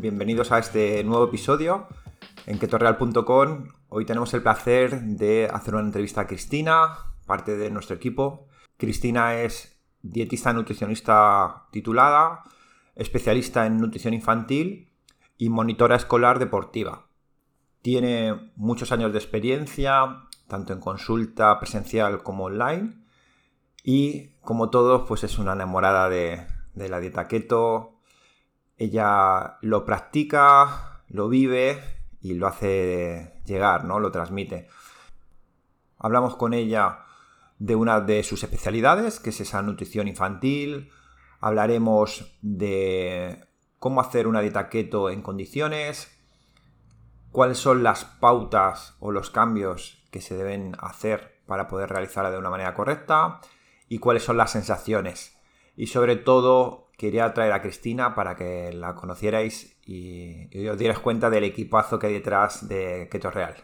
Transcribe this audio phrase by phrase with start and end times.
[0.00, 1.88] Bienvenidos a este nuevo episodio
[2.46, 3.66] en ketorreal.com.
[3.88, 8.46] Hoy tenemos el placer de hacer una entrevista a Cristina, parte de nuestro equipo.
[8.76, 12.44] Cristina es dietista nutricionista titulada,
[12.94, 14.92] especialista en nutrición infantil
[15.36, 17.08] y monitora escolar deportiva.
[17.82, 23.02] Tiene muchos años de experiencia, tanto en consulta presencial como online.
[23.82, 26.46] Y como todos, pues es una enamorada de
[26.76, 27.97] la dieta keto,
[28.78, 31.82] ella lo practica, lo vive
[32.20, 33.98] y lo hace llegar, ¿no?
[33.98, 34.68] Lo transmite.
[35.98, 37.00] Hablamos con ella
[37.58, 40.90] de una de sus especialidades, que es esa nutrición infantil.
[41.40, 43.44] Hablaremos de
[43.78, 46.16] cómo hacer una dieta keto en condiciones,
[47.32, 52.38] cuáles son las pautas o los cambios que se deben hacer para poder realizarla de
[52.38, 53.40] una manera correcta
[53.88, 55.36] y cuáles son las sensaciones.
[55.76, 61.30] Y sobre todo, quería traer a Cristina para que la conocierais y, os dierais cuenta
[61.30, 63.54] del equipazo que hay detrás de Keto Real.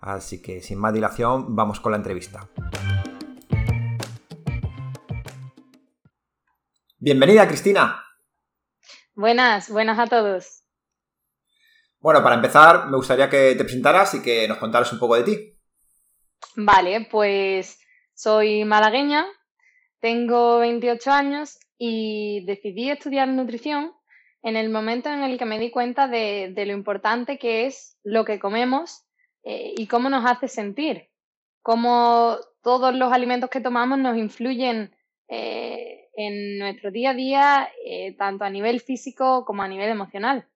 [0.00, 2.48] Así que sin más dilación, vamos con la entrevista.
[6.98, 8.04] Bienvenida, Cristina.
[9.14, 10.62] Buenas, buenas a todos.
[11.98, 15.22] Bueno, para empezar, me gustaría que te presentaras y que nos contaras un poco de
[15.22, 15.58] ti.
[16.56, 17.80] Vale, pues
[18.12, 19.24] soy malagueña,
[20.00, 23.92] tengo 28 años y decidí estudiar nutrición
[24.42, 28.24] en el momento en el que me di cuenta de, lo importante que es lo
[28.24, 29.04] que comemos
[29.42, 31.08] eh, y cómo nos hace sentir,
[31.62, 34.94] cómo todos los alimentos que tomamos nos influyen
[35.28, 40.46] eh, en nuestro día a día, eh, tanto a nivel físico como a nivel emocional.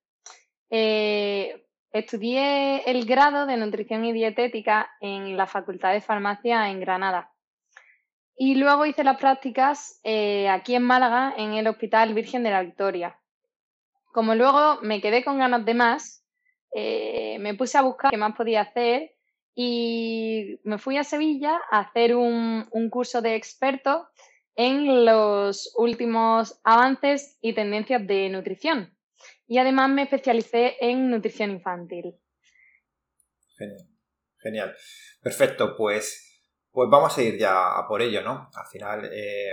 [1.93, 7.33] estudié el grado de nutrición y dietética en la Facultad de Farmacia en Granada.
[8.43, 12.63] Y luego hice las prácticas eh, aquí en Málaga, en el Hospital Virgen de la
[12.63, 13.21] Victoria.
[14.15, 16.25] Como luego me quedé con ganas de más,
[16.75, 19.15] eh, me puse a buscar qué más podía hacer
[19.55, 24.09] y me fui a Sevilla a hacer un, un curso de experto
[24.57, 28.97] en los últimos avances y tendencias de nutrición.
[29.49, 32.15] Y además me especialicé en nutrición infantil.
[33.59, 33.87] Genial.
[34.39, 34.75] Genial.
[35.21, 36.30] Perfecto, pues
[36.73, 38.49] pues vamos a ir ya a por ello, ¿no?
[38.55, 39.53] Al final eh,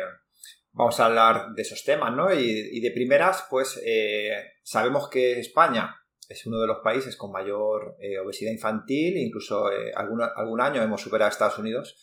[0.72, 2.32] vamos a hablar de esos temas, ¿no?
[2.34, 5.96] Y, de primeras, pues eh, sabemos que España
[6.30, 11.02] es uno de los países con mayor eh, obesidad infantil, incluso algún, algún año hemos
[11.02, 11.98] superado a Estados Unidos,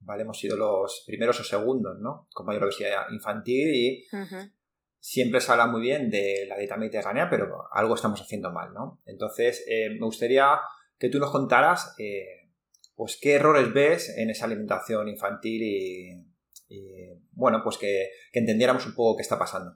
[0.00, 0.22] ¿vale?
[0.22, 2.28] Hemos sido los primeros o segundos, ¿no?
[2.32, 4.06] Con mayor obesidad infantil y
[4.98, 9.02] siempre se habla muy bien de la dieta mediterránea, pero algo estamos haciendo mal, ¿no?
[9.04, 10.60] Entonces, me gustaría
[10.98, 11.94] que tú nos contaras
[12.96, 15.62] pues qué errores ves en esa alimentación infantil
[16.68, 16.80] y,
[17.32, 19.74] bueno, pues que, entendiéramos un poco qué está pasando.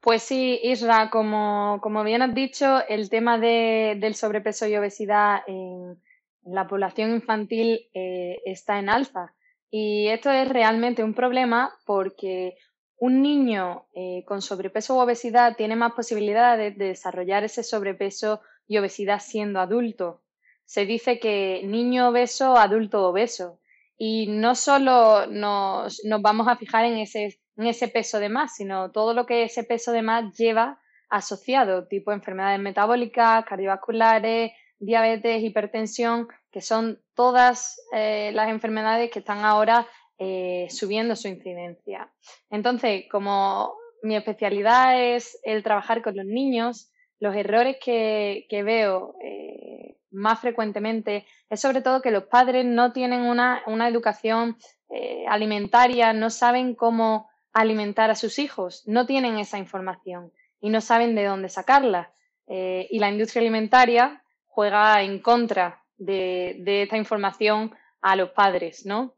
[0.00, 6.00] Pues sí, Isra, como, bien has dicho, el tema del sobrepeso y obesidad en,
[6.44, 9.34] la población infantil eh, está en alza.
[9.70, 12.56] Y esto es realmente un problema porque
[12.96, 18.78] un niño eh, con sobrepeso u obesidad tiene más posibilidades de desarrollar ese sobrepeso y
[18.78, 20.22] obesidad siendo adulto
[20.68, 23.58] se dice que niño obeso, adulto obeso.
[23.96, 28.90] Y no solo nos, vamos a fijar en ese, en ese peso de más, sino
[28.92, 30.78] todo lo que ese peso de más lleva
[31.08, 39.46] asociado, tipo enfermedades metabólicas, cardiovasculares, diabetes, hipertensión, que son todas eh, las enfermedades que están
[39.46, 42.12] ahora eh, subiendo su incidencia.
[42.50, 49.67] Entonces, como mi especialidad es el trabajar con los niños, los errores que, veo eh,
[50.10, 54.56] más frecuentemente es sobre todo que los padres no tienen una, educación
[54.90, 60.80] eh, alimentaria, no saben cómo alimentar a sus hijos, no tienen esa información y no
[60.80, 62.12] saben de dónde sacarla.
[62.46, 69.14] Eh, y la industria alimentaria juega en contra de, esta información a los padres, ¿no?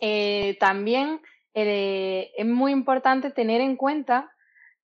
[0.00, 1.20] Eh, también
[1.54, 4.32] es muy importante tener en cuenta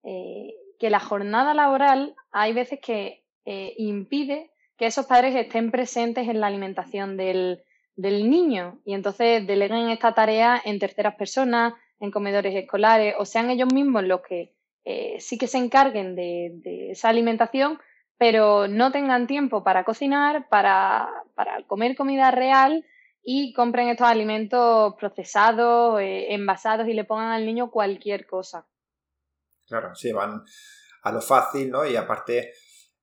[0.02, 3.24] que la jornada laboral hay veces que
[3.78, 7.64] impide que esos padres estén presentes en la alimentación del,
[7.96, 13.74] niño y entonces deleguen esta tarea en terceras personas, en comedores escolares, o sean ellos
[13.74, 14.54] mismos los que
[14.84, 17.80] eh, sí que se encarguen de, esa alimentación,
[18.16, 21.08] pero no tengan tiempo para cocinar, para,
[21.66, 22.86] comer comida real
[23.24, 28.64] y compren estos alimentos procesados, eh, envasados y le pongan al niño cualquier cosa.
[29.66, 30.44] Claro, sí, van
[31.02, 31.84] a lo fácil, ¿no?
[31.84, 32.52] Y aparte,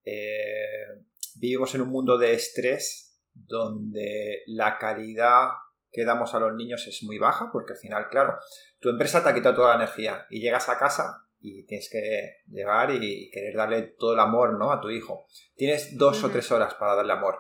[0.06, 1.06] eh,
[1.36, 5.50] vivimos en un mundo de estrés donde la calidad
[5.92, 8.38] que damos a los niños es muy baja, porque al final, claro,
[8.80, 12.44] tu empresa te ha quitado toda la energía y llegas a casa y tienes que
[12.48, 14.72] llegar y querer darle todo el amor ¿no?
[14.72, 15.28] a tu hijo.
[15.56, 17.40] Tienes dos o tres horas para darle amor.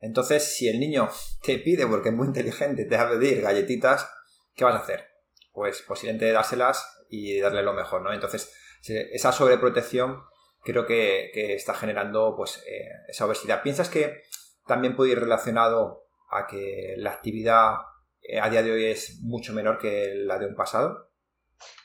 [0.00, 1.08] Entonces, si el niño
[1.42, 4.06] te pide, porque es muy inteligente, te va a pedir galletitas,
[4.54, 5.08] ¿qué vas a hacer?
[5.52, 8.12] Pues posiblemente dárselas y darle lo mejor, ¿no?
[8.12, 8.52] Entonces,
[8.86, 10.20] esa sobreprotección
[10.64, 13.62] creo que, está generando pues eh, esa obesidad.
[13.62, 14.22] ¿Piensas que
[14.66, 17.74] también puede ir relacionado a que la actividad
[18.22, 21.10] eh, a día de hoy es mucho menor que la de un pasado?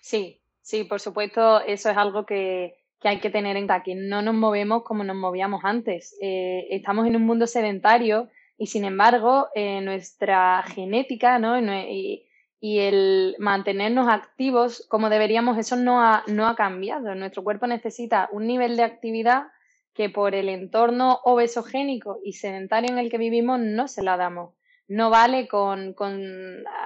[0.01, 4.21] Sí, sí, por supuesto, eso es algo que, hay que tener en cuenta, que no
[4.21, 6.17] nos movemos como nos movíamos antes.
[6.21, 9.49] Eh, estamos en un mundo sedentario y, sin embargo,
[9.81, 11.59] nuestra genética ¿no?
[11.59, 12.28] y,
[12.59, 17.15] y el mantenernos activos como deberíamos, eso no ha, no ha cambiado.
[17.15, 19.47] Nuestro cuerpo necesita un nivel de actividad
[19.93, 24.55] que por el entorno obesogénico y sedentario en el que vivimos no se la damos.
[24.87, 25.95] No vale con,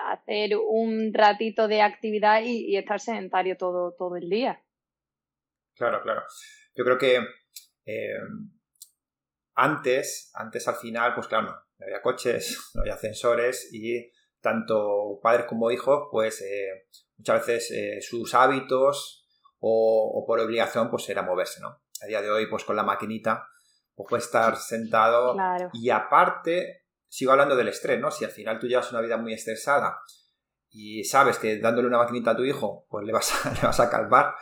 [0.08, 4.62] hacer un ratito de actividad y, estar sedentario todo, todo el día.
[5.76, 6.24] Claro, claro.
[6.76, 7.20] Yo creo que
[7.86, 8.18] eh,
[9.56, 11.48] antes, antes al final, pues claro,
[11.78, 14.12] no había coches, no había ascensores y
[14.44, 16.88] tanto padres como hijos, pues eh,
[17.18, 19.26] muchas veces eh, sus hábitos
[19.60, 21.82] o, por obligación pues era moverse, ¿no?
[22.02, 23.48] A día de hoy pues con la maquinita
[23.96, 25.36] pues puede estar sentado
[25.72, 28.12] y aparte sigo hablando del estrés, ¿no?
[28.12, 30.00] Si al final tú llevas una vida muy estresada
[30.70, 33.80] y sabes que dándole una maquinita a tu hijo pues le vas a, le vas
[33.80, 34.36] a calmar,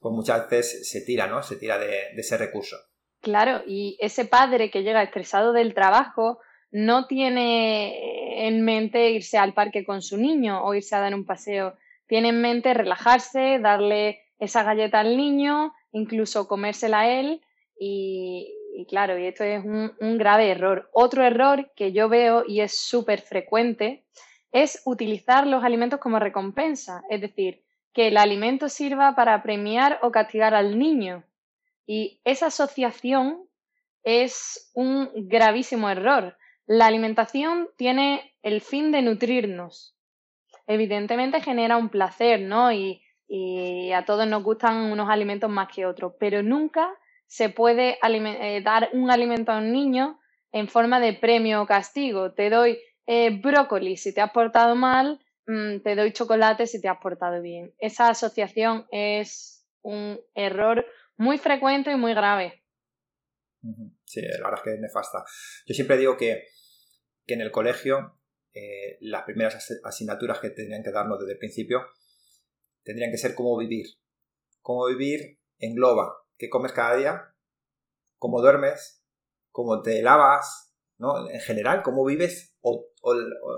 [0.00, 1.42] pues muchas veces se tira, ¿no?
[1.42, 2.76] Se tira de ese recurso.
[3.20, 6.40] Claro, y ese padre que llega estresado del trabajo
[6.70, 11.24] no tiene en mente irse al parque con su niño o irse a dar un
[11.24, 11.76] paseo.
[12.06, 17.40] Tiene en mente relajarse, darle esa galleta al niño, incluso comérsela a él
[17.78, 18.52] y,
[18.88, 20.90] claro, y esto es un, un, grave error.
[20.92, 24.04] Otro error que yo veo y es súper frecuente
[24.52, 30.10] es utilizar los alimentos como recompensa, es decir, que el alimento sirva para premiar o
[30.10, 31.24] castigar al niño.
[31.86, 33.48] Y esa asociación
[34.02, 39.96] es un gravísimo error la alimentación tiene el fin de nutrirnos.
[40.66, 42.72] Evidentemente genera un placer, ¿no?
[42.72, 43.00] Y,
[43.92, 46.88] a todos nos gustan unos alimentos más que otros, pero nunca
[47.26, 50.20] se puede eh, dar un alimento a un niño
[50.52, 52.32] en forma de premio o castigo.
[52.32, 56.88] Te doy eh, brócoli si te has portado mal, mm, te doy chocolate si te
[56.88, 57.72] has portado bien.
[57.78, 62.63] Esa asociación es un error muy frecuente y muy grave.
[64.04, 65.24] Sí, la verdad es que es nefasta.
[65.66, 66.44] Yo siempre digo que,
[67.26, 68.18] en el colegio
[68.52, 71.80] eh, las primeras asignaturas que tendrían que darnos desde el principio
[72.82, 73.86] tendrían que ser cómo vivir.
[74.60, 77.34] Cómo vivir engloba qué comes cada día,
[78.18, 79.02] cómo duermes,
[79.50, 81.28] cómo te lavas, ¿no?
[81.30, 82.86] En general, cómo vives o,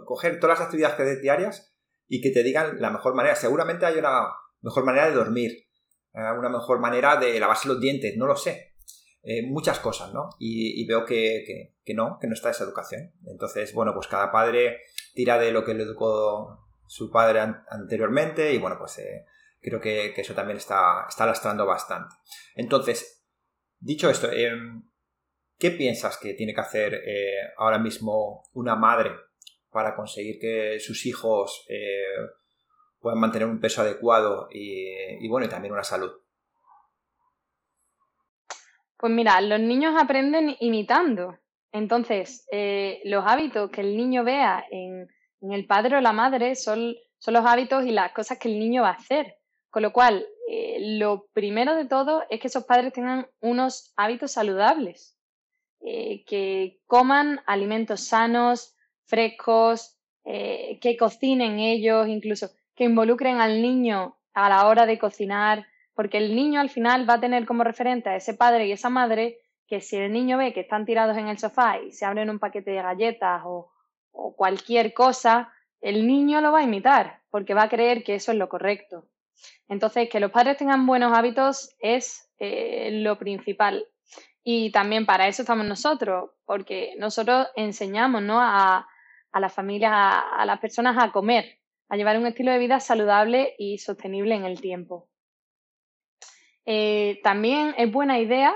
[0.05, 1.75] coger todas las actividades diarias
[2.09, 3.35] y que te digan la mejor manera.
[3.35, 4.29] Seguramente hay una
[4.61, 5.53] mejor manera de dormir,
[6.15, 8.76] eh, una mejor manera de lavarse los dientes, no lo sé.
[9.29, 10.29] Eh, muchas cosas, ¿no?
[10.39, 13.13] Y, veo que, no, que no está esa educación.
[13.27, 14.83] Entonces, bueno, pues cada padre
[15.15, 19.25] tira de lo que le educó su padre anteriormente y bueno, pues eh,
[19.61, 22.15] creo que, eso también está, está lastrando bastante.
[22.55, 23.27] Entonces,
[23.81, 24.89] dicho esto, em,
[25.59, 29.11] ¿qué piensas que tiene que hacer eh, ahora mismo una madre
[29.73, 31.67] para conseguir que sus hijos
[33.01, 36.13] puedan mantener un peso adecuado y, y bueno, y también una salud?
[38.99, 41.39] Pues mira, los niños aprenden imitando.
[41.73, 45.09] Entonces, eh, los hábitos que el niño vea en,
[45.43, 46.95] el padre o la madre son,
[47.27, 49.37] los hábitos y las cosas que el niño va a hacer.
[49.69, 54.33] Con lo cual, eh, lo primero de todo es que esos padres tengan unos hábitos
[54.33, 55.19] saludables,
[55.81, 58.75] eh, que coman alimentos sanos,
[59.05, 59.93] frescos,
[60.25, 65.65] que cocinen ellos, incluso que involucren al niño a la hora de cocinar,
[65.97, 68.91] porque el niño al final va a tener como referente a ese padre y esa
[68.91, 72.31] madre que si el niño ve que están tirados en el sofá y se abren
[72.31, 73.73] un paquete de galletas o,
[74.37, 78.39] cualquier cosa, el niño lo va a imitar porque va a creer que eso es
[78.39, 79.09] lo correcto.
[79.69, 83.87] Entonces, que los padres tengan buenos hábitos es eh, lo principal.
[84.43, 88.41] Y también para eso estamos nosotros, porque nosotros enseñamos ¿no?
[88.41, 88.89] a,
[89.33, 93.55] a las familias, a las personas a comer, a llevar un estilo de vida saludable
[93.59, 95.09] y sostenible en el tiempo.
[96.67, 98.53] Eh, también es buena idea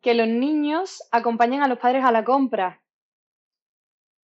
[0.00, 2.80] que los niños acompañen a los padres a la compra,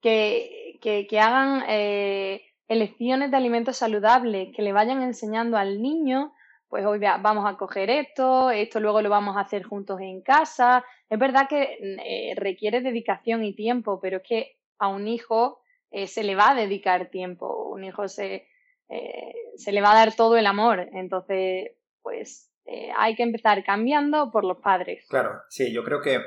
[0.01, 6.33] que, que, hagan eh, elecciones de alimentos saludables, que le vayan enseñando al niño,
[6.69, 10.85] pues hoy vamos a coger esto, esto luego lo vamos a hacer juntos en casa.
[11.11, 15.61] Es verdad que eh, requiere dedicación y tiempo, pero es que a un hijo
[16.07, 18.49] se le va a dedicar tiempo, un hijo se,
[19.57, 21.71] se le va a dar todo el amor, entonces
[22.03, 25.07] pues eh, hay que empezar cambiando por los padres.
[25.09, 26.21] Claro, sí, yo creo que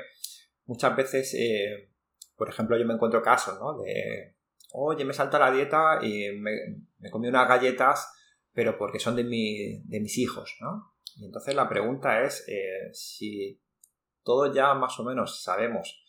[0.64, 1.90] muchas veces, eh,
[2.34, 3.76] por ejemplo, yo me encuentro casos, ¿no?
[3.78, 4.36] De,
[4.72, 8.10] oye, me salta la dieta y me, comí unas galletas,
[8.54, 10.94] pero porque son de, mi, de mis hijos, ¿no?
[11.16, 13.60] Y entonces la pregunta es eh, si
[14.22, 16.02] todos ya más o menos sabemos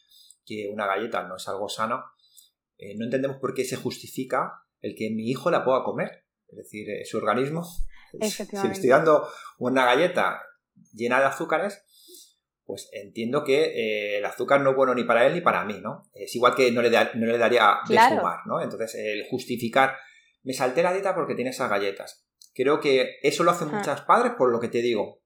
[0.45, 2.05] que una galleta no es algo sano,
[2.97, 6.25] no entendemos por qué se justifica el que mi hijo la pueda comer.
[6.47, 7.63] Es decir, su organismo
[8.19, 9.27] si le estoy dando
[9.57, 10.41] una galleta
[10.93, 11.83] llena de azúcares,
[12.65, 15.79] pues entiendo que eh, el azúcar no es bueno ni para él ni para mí,
[15.81, 16.09] ¿no?
[16.13, 18.61] Es igual que no le, no le daría de fumar, ¿no?
[18.61, 19.97] Entonces, el justificar,
[20.43, 22.25] me salté la dieta porque tiene esas galletas.
[22.53, 23.77] Creo que eso lo hacen ah.
[23.77, 25.21] muchos padres por lo que te digo.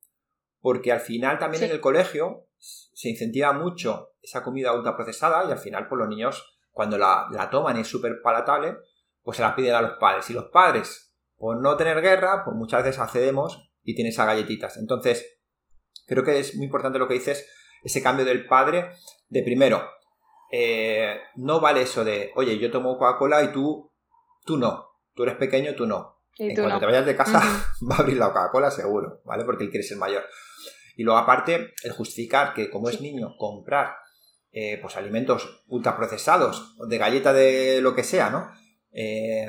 [0.59, 5.59] Porque al final también en el colegio se incentiva mucho esa comida ultraprocesada y al
[5.59, 8.77] final, pues los niños, cuando la, la toman y es súper palatable,
[9.21, 10.27] pues se la piden a los padres.
[10.31, 11.04] Y los padres
[11.45, 14.77] por no tener guerra, pues muchas veces accedemos y tienes a galletitas.
[14.77, 15.37] Entonces,
[16.07, 17.47] creo que es muy importante lo que dices,
[17.83, 18.89] ese cambio del padre,
[19.29, 19.87] de primero,
[20.51, 23.93] eh, no vale eso de, oye, yo tomo Coca-Cola y tú,
[24.43, 26.23] tú no, tú eres pequeño, tú no.
[26.35, 27.39] Y cuando te vayas de casa
[27.91, 29.45] va a abrir la Coca-Cola seguro, ¿vale?
[29.45, 30.23] Porque él quiere ser mayor.
[30.95, 33.97] Y luego aparte, el justificar que como es niño, comprar
[34.51, 38.49] eh, pues alimentos ultraprocesados, de galleta de lo que sea, ¿no?
[38.91, 39.45] Eh,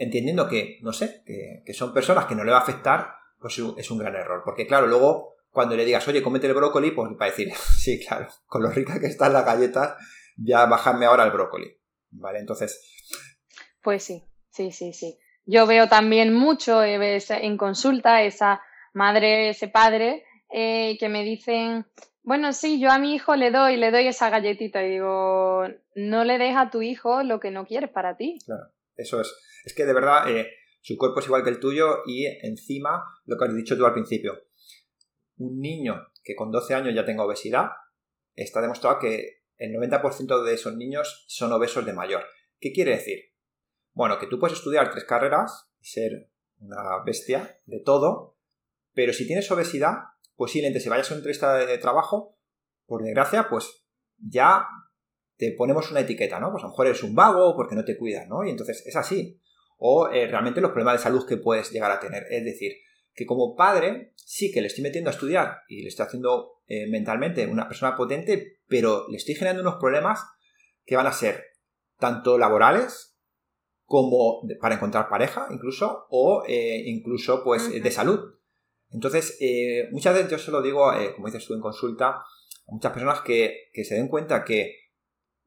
[0.00, 3.90] entendiendo que, no sé, que, son personas que no le va a afectar, pues es
[3.90, 4.40] un gran error.
[4.44, 8.04] Porque claro, luego cuando le digas, oye, comete el brócoli, pues va a decir, sí,
[8.04, 9.96] claro, con lo rica que están las galletas,
[10.36, 11.76] ya bájame ahora el brócoli.
[12.12, 12.40] ¿Vale?
[12.40, 12.80] Entonces.
[13.82, 15.18] Pues sí, sí, sí, sí.
[15.44, 18.62] Yo veo también mucho eh, en consulta esa
[18.94, 21.86] madre, ese padre, eh, que me dicen,
[22.22, 25.64] bueno, sí, yo a mi hijo le doy, le doy esa galletita y digo,
[25.94, 28.38] no le des a tu hijo lo que no quieres para ti.
[28.44, 29.34] Claro, eso es.
[29.64, 30.50] Es que de verdad eh,
[30.82, 33.92] su cuerpo es igual que el tuyo y encima lo que has dicho tú al
[33.92, 34.34] principio.
[35.36, 37.70] Un niño que con 12 años ya tenga obesidad,
[38.34, 42.24] está demostrado que el 90% de esos niños son obesos de mayor.
[42.58, 43.18] ¿Qué quiere decir?
[43.92, 48.38] Bueno, que tú puedes estudiar tres carreras y ser una bestia de todo,
[48.94, 49.94] pero si tienes obesidad,
[50.36, 52.38] posiblemente si vayas a una entrevista de trabajo,
[52.86, 53.84] por desgracia, pues
[54.16, 54.66] ya
[55.40, 56.52] te ponemos una etiqueta, ¿no?
[56.52, 58.44] Pues a lo mejor eres un vago porque no te cuidas, ¿no?
[58.44, 59.40] Y entonces es así
[59.78, 62.26] o eh, realmente los problemas de salud que puedes llegar a tener.
[62.30, 62.74] Es decir,
[63.14, 66.86] que como padre sí que le estoy metiendo a estudiar y le estoy haciendo eh,
[66.86, 70.20] mentalmente una persona potente, pero le estoy generando unos problemas
[70.84, 71.44] que van a ser
[71.98, 73.16] tanto laborales
[73.86, 78.34] como para encontrar pareja incluso o eh, incluso pues de salud.
[78.90, 79.38] Entonces,
[79.92, 82.24] muchas veces yo se lo digo, como dices tú en consulta, a
[82.72, 84.89] muchas personas que, que se den cuenta que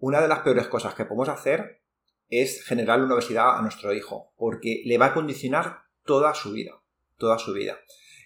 [0.04, 1.82] una de las peores cosas que podemos hacer
[2.28, 6.74] es generar una obesidad a nuestro hijo, porque le va a condicionar toda su vida,
[7.18, 7.78] toda su vida.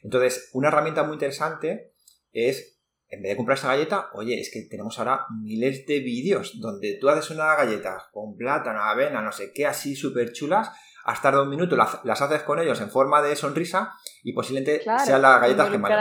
[0.01, 1.93] Entonces, una herramienta muy interesante
[2.31, 2.79] es,
[3.09, 6.97] en vez de comprar esa galleta, oye, es que tenemos ahora miles de vídeos donde
[6.99, 10.71] tú haces una galleta con plátano, avena, no sé qué, así súper chulas,
[11.05, 13.93] hasta dos minutos las, haces con ellos en forma de sonrisa
[14.23, 15.91] y posiblemente sean las galletas que más.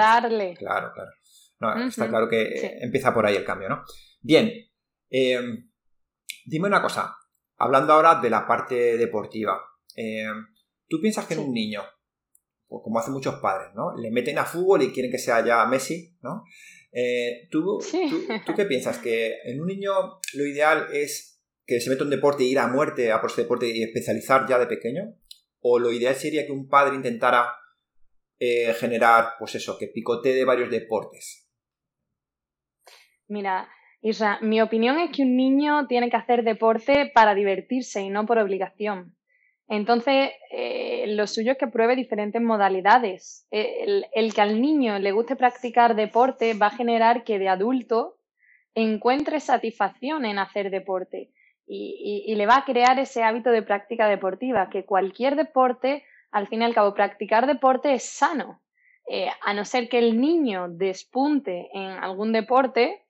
[0.55, 1.11] Claro, claro.
[1.87, 3.83] Está claro que empieza por ahí el cambio, ¿no?
[4.23, 4.66] Bien.
[5.11, 5.41] Eh,
[6.45, 7.17] dime una cosa
[7.59, 9.61] hablando ahora de la parte deportiva,
[9.95, 10.27] eh,
[10.89, 11.83] ¿tú piensas que en un niño,
[12.67, 13.97] pues como hacen muchos padres, ¿no?
[13.97, 16.45] Le meten a fútbol y quieren que sea ya Messi, ¿no?
[16.93, 17.79] Eh, ¿tú,
[18.57, 18.99] qué piensas?
[18.99, 19.93] ¿Que en un niño
[20.35, 23.43] lo ideal es que se meta un deporte e ir a muerte a por ese
[23.43, 25.15] deporte y especializar ya de pequeño?
[25.61, 27.53] ¿O lo ideal sería que un padre intentara
[28.39, 31.49] eh, generar, pues eso, que picotee de varios deportes?
[33.29, 33.69] Mira,
[34.03, 38.27] Isra, mi opinión es que un niño tiene que hacer deporte para divertirse y no
[38.27, 39.17] por obligación.
[39.69, 43.47] Entonces, eh, lo suyo es que pruebe diferentes modalidades.
[43.51, 48.19] El, que al niño le guste practicar deporte va a generar que de adulto
[48.75, 51.31] encuentre satisfacción en hacer deporte
[51.67, 56.63] y, le va a crear ese hábito de práctica deportiva, que cualquier deporte, al fin
[56.63, 58.61] y al cabo, practicar deporte es sano.
[59.09, 63.05] Eh, a no ser que el niño despunte en algún deporte,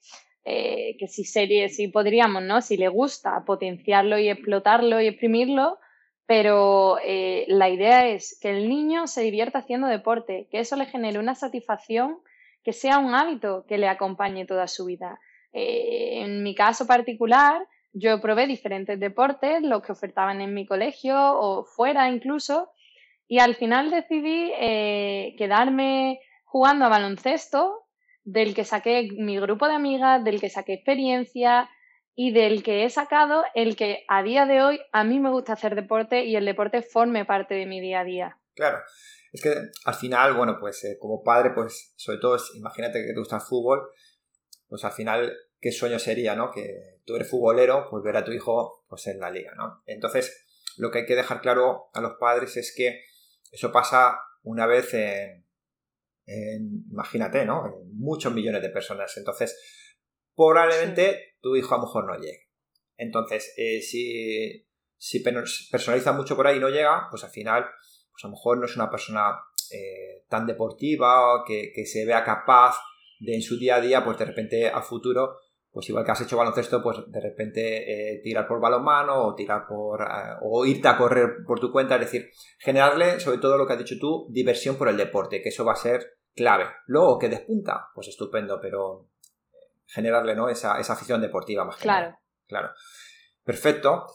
[0.49, 2.63] eh, que si, serie, si podríamos, ¿no?
[2.63, 5.81] Si le gusta, potenciarlo y explotarlo y exprimirlo,
[6.25, 10.87] pero eh, la idea es que el niño se divierta haciendo deporte, que eso le
[10.87, 12.19] genere una satisfacción,
[12.63, 15.19] que sea un hábito que le acompañe toda su vida.
[15.53, 21.17] Eh, en mi caso particular, yo probé diferentes deportes, los que ofertaban en mi colegio
[21.19, 22.71] o fuera incluso,
[23.27, 24.53] y al final decidí
[25.37, 27.86] quedarme jugando a baloncesto
[28.27, 31.71] del que saqué mi grupo de amigas, del que saqué experiencia
[32.17, 35.53] y del que he sacado el que a día de hoy a mí me gusta
[35.53, 38.39] hacer deporte y el deporte forme parte de mi día a día.
[38.55, 38.79] Claro,
[39.33, 39.55] Es que
[39.85, 43.43] al final, bueno, pues eh, como padre, pues sobre todo, imagínate que te gusta el
[43.43, 43.89] fútbol,
[44.69, 46.51] pues al final, qué sueño sería, ¿no?
[46.51, 49.83] Que tú eres futbolero, pues ver a tu hijo pues en la liga, ¿no?
[49.87, 50.47] Entonces,
[50.79, 53.05] lo que hay que dejar claro a los padres es que
[53.53, 55.46] eso pasa una vez en,
[56.27, 57.67] imagínate, ¿no?
[57.67, 59.17] En muchos millones de personas.
[59.17, 59.57] Entonces,
[60.35, 62.49] probablemente tu hijo a lo mejor no llegue.
[62.97, 64.67] Entonces, eh, si,
[64.97, 67.65] si personaliza mucho por ahí y no llega, pues al final,
[68.11, 69.39] pues a lo mejor no es una persona
[69.71, 72.77] eh, tan deportiva, que, que se vea capaz
[73.21, 75.37] de en su día a día, pues de repente a futuro
[75.77, 79.67] pues igual que has hecho baloncesto, pues de repente eh, tirar por balonmano o tirar
[79.69, 83.67] por eh, o irte a correr por tu cuenta, es decir, generarle, sobre todo lo
[83.67, 86.65] que has dicho tú, diversión por el deporte, que eso va a ser clave.
[86.87, 89.11] Luego que despunta, pues estupendo, pero
[89.53, 90.49] eh, generarle ¿no?
[90.49, 92.17] esa, esa afición deportiva más Claro.
[92.47, 92.71] Claro.
[93.45, 94.07] Perfecto.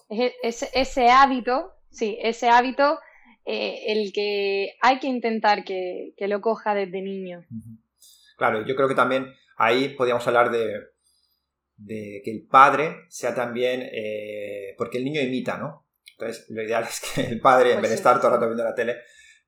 [0.41, 2.98] Ese, ese hábito, sí, ese hábito,
[3.46, 7.46] el que hay que intentar que, que lo coja desde niño.
[8.36, 10.91] Claro, yo creo que también ahí podríamos hablar de,
[11.78, 15.88] de que el padre sea también, eh, porque el niño imita, ¿no?
[16.13, 18.48] Entonces, lo ideal es que el padre, en pues vez de estar todo el rato
[18.48, 18.98] viendo la tele,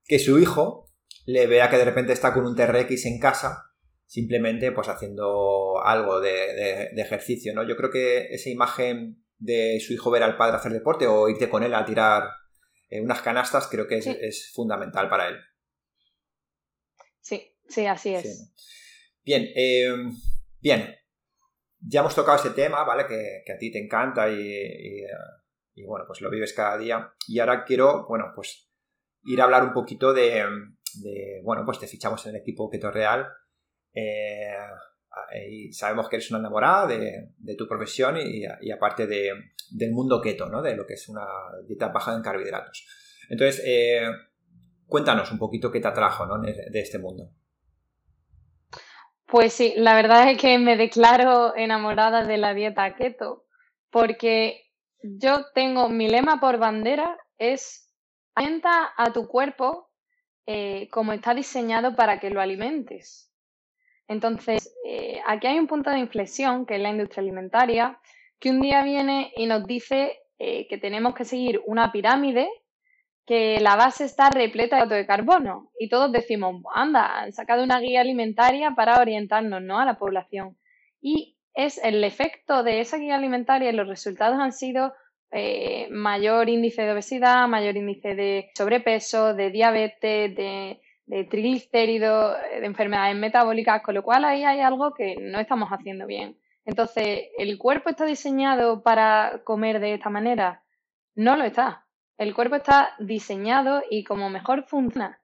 [0.06, 0.92] que su hijo
[1.26, 3.72] le vea que de repente está con un TRX en casa,
[4.06, 7.68] simplemente pues haciendo algo de, ejercicio, ¿no?
[7.68, 11.50] Yo creo que esa imagen de su hijo ver al padre hacer deporte o irte
[11.50, 12.30] con él a tirar
[12.90, 15.38] eh, unas canastas, creo que es, fundamental para él.
[17.22, 18.52] Sí, sí, así es.
[19.24, 19.94] Bien, eh,
[20.60, 20.96] bien,
[21.86, 23.06] ya hemos tocado ese tema, ¿vale?
[23.08, 25.04] Que, a ti te encanta y,
[25.86, 27.14] bueno, pues lo vives cada día.
[27.28, 28.70] Y ahora quiero, bueno, pues
[29.24, 30.46] ir a hablar un poquito de,
[31.44, 33.28] bueno, pues te fichamos en el equipo Keto Real.
[33.94, 34.56] Eh,
[35.48, 40.62] y sabemos que eres una enamorada de, tu profesión y, aparte del mundo keto, ¿no?
[40.62, 41.26] De lo que es una
[41.68, 42.88] dieta baja en carbohidratos.
[43.30, 44.08] Entonces, eh,
[44.86, 46.42] cuéntanos un poquito qué te atrajo ¿no?
[46.42, 47.32] de este mundo.
[49.34, 53.46] Pues sí, la verdad es que me declaro enamorada de la dieta keto,
[53.90, 54.70] porque
[55.02, 57.92] yo tengo mi lema por bandera es
[58.36, 59.90] alimenta a tu cuerpo
[60.46, 63.34] eh, como está diseñado para que lo alimentes.
[64.08, 68.00] Entonces, eh, aquí hay un punto de inflexión, que es la industria alimentaria,
[68.38, 72.48] que un día viene y nos dice eh, que tenemos que seguir una pirámide
[73.26, 77.64] que la base está repleta de hidratos de carbono y todos decimos, anda, han sacado
[77.64, 79.80] una guía alimentaria para orientarnos ¿no?
[79.80, 80.58] a la población.
[81.02, 84.94] Y es el efecto de esa guía alimentaria y los resultados han sido
[85.32, 92.66] eh, mayor índice de obesidad, mayor índice de sobrepeso, de diabetes, de, de triglicéridos, de
[92.66, 96.38] enfermedades metabólicas, con lo cual ahí hay algo que no estamos haciendo bien.
[96.66, 100.64] Entonces, ¿el cuerpo está diseñado para comer de esta manera?
[101.16, 101.83] No lo está.
[102.18, 105.20] El cuerpo está diseñado y como mejor funciona.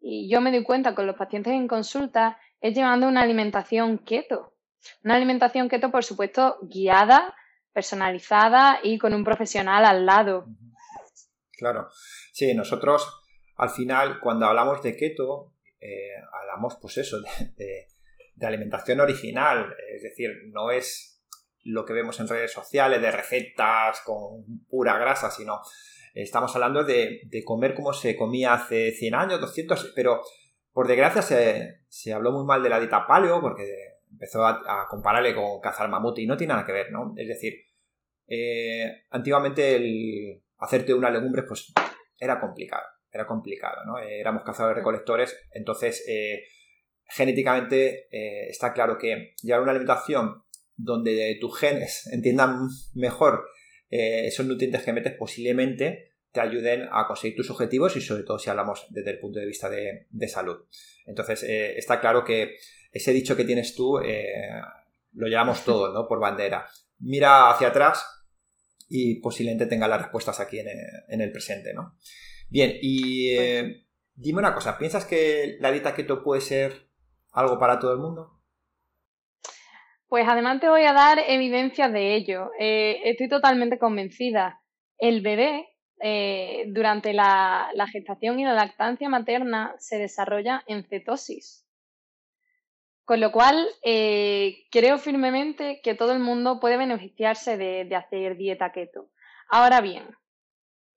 [0.00, 4.56] Y yo me doy cuenta con los pacientes en consulta es llevando una alimentación keto.
[5.04, 7.34] Una alimentación keto, por supuesto, guiada,
[7.72, 10.46] personalizada y con un profesional al lado.
[11.52, 11.88] Claro.
[12.32, 13.22] Sí, nosotros
[13.56, 17.20] al final, cuando hablamos de keto, eh, hablamos, pues eso,
[17.56, 17.86] de,
[18.34, 19.74] de, alimentación original.
[19.94, 21.22] Es decir, no es
[21.64, 25.60] lo que vemos en redes sociales de recetas con pura grasa, sino
[26.14, 30.20] Estamos hablando de, comer como se comía hace 100 años, 200, pero
[30.72, 31.22] por desgracia
[31.88, 33.64] se, habló muy mal de la dieta paleo porque
[34.10, 37.14] empezó a, compararle con cazar mamut y no tiene nada que ver, ¿no?
[37.16, 37.54] Es decir,
[38.26, 41.72] eh, antiguamente el hacerte una legumbre pues
[42.18, 43.98] era complicado, era complicado, ¿no?
[43.98, 46.44] éramos cazadores recolectores, entonces eh,
[47.04, 50.44] genéticamente eh, está claro que llevar una alimentación
[50.76, 53.44] donde tus genes entiendan mejor
[53.94, 58.38] eh, esos nutrientes que metes posiblemente te ayuden a conseguir tus objetivos y sobre todo
[58.38, 60.64] si hablamos desde el punto de vista de, salud.
[61.04, 62.56] Entonces, eh, está claro que
[62.90, 64.32] ese dicho que tienes tú eh,
[65.12, 66.08] lo llevamos todos, ¿no?
[66.08, 66.66] Por bandera.
[67.00, 68.02] Mira hacia atrás
[68.88, 71.98] y posiblemente tenga las respuestas aquí en el, presente, ¿no?
[72.48, 73.36] Bien, y
[74.14, 76.88] dime una cosa, ¿piensas que la dieta keto puede ser
[77.32, 78.41] algo para todo el mundo?
[80.12, 82.50] Pues además te voy a dar evidencias de ello.
[82.58, 84.60] Eh, estoy totalmente convencida.
[84.98, 85.70] El bebé
[86.02, 91.66] eh, durante la, gestación y la lactancia materna se desarrolla en cetosis.
[93.06, 98.36] Con lo cual, eh, creo firmemente que todo el mundo puede beneficiarse de, de hacer
[98.36, 99.08] dieta keto.
[99.48, 100.04] Ahora bien,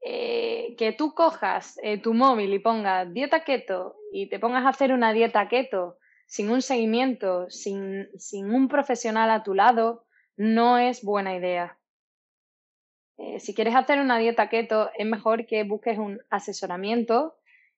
[0.01, 5.13] que tú cojas tu móvil y pongas dieta keto y te pongas a hacer una
[5.13, 10.05] dieta keto sin un seguimiento, sin, un profesional a tu lado,
[10.37, 11.77] no es buena idea.
[13.17, 17.37] Eh, si quieres hacer una dieta keto, es mejor que busques un asesoramiento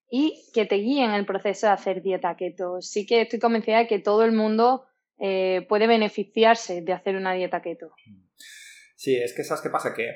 [0.10, 2.82] y que te guíen el proceso de hacer dieta keto.
[2.82, 4.88] Sí que estoy convencida de que todo el mundo
[5.20, 7.92] eh, puede beneficiarse de hacer una dieta keto.
[8.96, 10.10] Sí, es que sabes qué pasa, que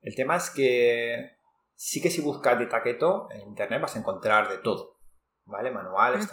[0.00, 1.36] el tema es que
[1.74, 4.98] sí que si buscas dieta keto en internet vas a encontrar de todo,
[5.44, 5.70] ¿vale?
[5.70, 6.28] Manuales,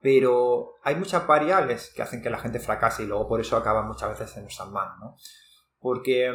[0.00, 3.82] Pero hay muchas variables que hacen que la gente fracase y luego por eso acaba
[3.82, 5.16] muchas veces en nuestras manos, ¿no?
[5.78, 6.30] Porque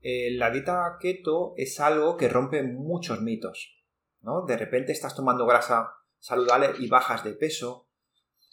[0.00, 3.82] eh, la dieta keto es algo que rompe muchos mitos,
[4.20, 4.44] ¿no?
[4.44, 7.88] De repente estás tomando grasa saludable y bajas de peso.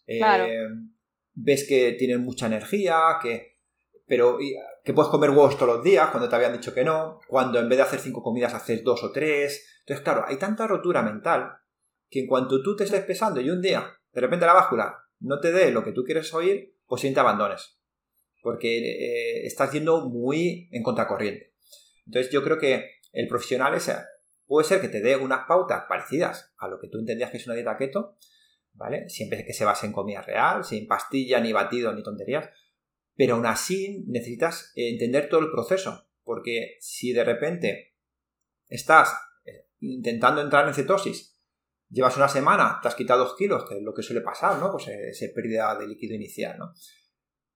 [0.07, 0.67] Eh,
[1.33, 3.59] ves que tienes mucha energía, que
[4.09, 4.39] pero
[4.83, 7.69] que puedes comer huevos todos los días cuando te habían dicho que no, cuando en
[7.69, 9.81] vez de hacer cinco comidas haces dos o tres.
[9.81, 11.51] Entonces, claro, hay tanta rotura mental
[12.09, 15.39] que en cuanto tú te estés pesando y un día de repente la báscula no
[15.39, 17.79] te dé lo que tú quieres oír, pues te abandones
[18.41, 21.53] porque eh, estás yendo muy en contracorriente.
[22.05, 23.95] Entonces yo creo que el profesional ese
[24.45, 27.45] puede ser que te dé unas pautas parecidas a lo que tú entendías que es
[27.45, 28.17] una dieta keto,
[28.73, 29.09] ¿vale?
[29.09, 32.49] Siempre que se base en comida real, sin pastilla, ni batido, ni tonterías,
[33.15, 37.95] pero aún así necesitas entender todo el proceso, porque si de repente
[38.67, 39.13] estás
[39.45, 41.38] eh, intentando entrar en cetosis,
[41.89, 44.71] llevas una semana, te has quitado dos kilos, que es lo que suele pasar, ¿no?
[44.71, 46.73] Pues eh, esa pérdida de líquido inicial, ¿no?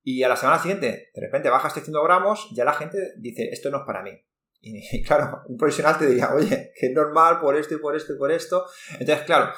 [0.02, 3.70] Y a la semana siguiente, de repente bajas 300 gramos, ya la gente dice, esto
[3.70, 4.12] no es para mí.
[4.60, 8.14] Y claro, un profesional te diría, oye, que es normal por esto y por esto
[8.14, 8.66] y por esto.
[9.00, 9.54] Entonces, claro,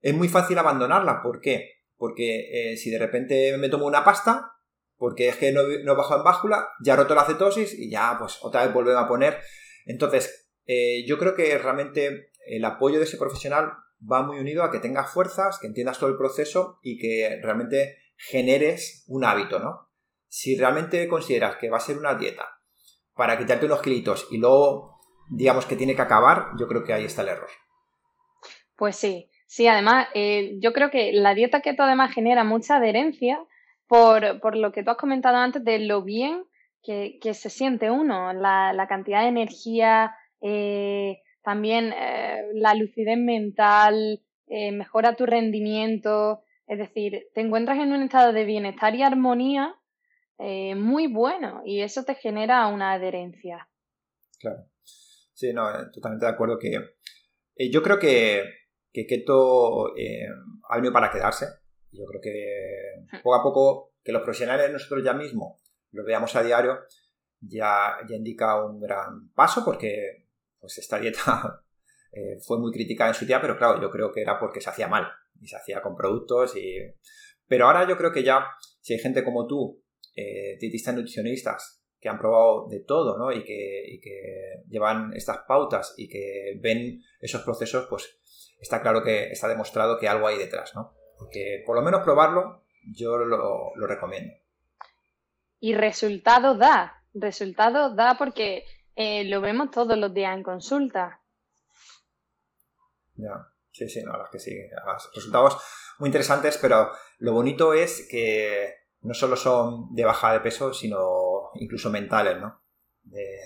[0.00, 1.22] es muy fácil abandonarla.
[1.22, 1.84] ¿Por qué?
[1.96, 4.52] Porque eh, si de repente me tomo una pasta,
[4.96, 8.38] porque es que no, no bajo en báscula, ya roto la cetosis y ya pues
[8.42, 9.38] otra vez volvemos a poner.
[9.86, 14.70] Entonces, eh, yo creo que realmente el apoyo de ese profesional va muy unido a
[14.70, 19.88] que tengas fuerzas, que entiendas todo el proceso y que realmente generes un hábito, ¿no?
[20.28, 22.46] Si realmente consideras que va a ser una dieta
[23.14, 24.98] para quitarte unos kilitos y luego
[25.30, 27.50] digamos que tiene que acabar, yo creo que ahí está el error.
[28.76, 33.38] Pues sí, sí, además eh, yo creo que la dieta keto además genera mucha adherencia
[33.86, 36.44] por, lo que tú has comentado antes de lo bien
[36.82, 45.14] que, se siente uno, la, cantidad de energía, eh, también eh, la lucidez mental, mejora
[45.14, 49.74] tu rendimiento, es decir, te encuentras en un estado de bienestar y armonía
[50.38, 53.68] eh, muy bueno y eso te genera una adherencia.
[54.38, 54.66] Claro.
[54.82, 56.74] Sí, no, eh, totalmente de acuerdo que
[57.56, 58.44] eh, yo creo que,
[58.92, 59.94] que Keto
[60.68, 61.46] ha venido para quedarse.
[61.90, 65.58] Yo creo que poco a poco que los profesionales nosotros ya mismo
[65.92, 66.80] lo veamos a diario
[67.40, 70.27] ya, ya indica un gran paso porque
[70.60, 71.62] pues esta dieta
[72.46, 74.88] fue muy criticada en su día, pero claro, yo creo que era porque se hacía
[74.88, 75.08] mal
[75.40, 76.76] y se hacía con productos y...
[77.46, 78.46] Pero ahora yo creo que ya,
[78.80, 79.82] si hay gente como tú,
[80.14, 83.32] eh, dietistas nutricionistas, que han probado de todo, ¿no?
[83.32, 88.18] Y que, que llevan estas pautas y que ven esos procesos, pues
[88.60, 90.94] está claro que está demostrado que algo hay detrás, ¿no?
[91.18, 94.34] Porque por lo menos probarlo, yo lo recomiendo.
[95.60, 98.64] Y resultado da, resultado da porque
[99.00, 101.20] eh, lo vemos todos los días en consulta.
[103.14, 103.46] Ya.
[103.70, 104.58] Sí, sí, no, las que sí.
[105.14, 105.56] resultados
[106.00, 111.50] muy interesantes, pero lo bonito es que no solo son de baja de peso, sino
[111.54, 112.60] incluso mentales, ¿no?
[113.04, 113.38] De,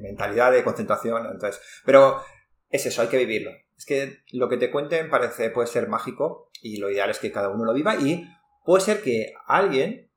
[0.00, 1.24] mentalidad, de concentración.
[1.26, 2.20] Entonces, pero
[2.68, 3.52] es eso, hay que vivirlo.
[3.76, 7.30] Es que lo que te cuenten parece, puede ser mágico y lo ideal es que
[7.30, 8.28] cada uno lo viva y
[8.64, 10.10] puede ser que alguien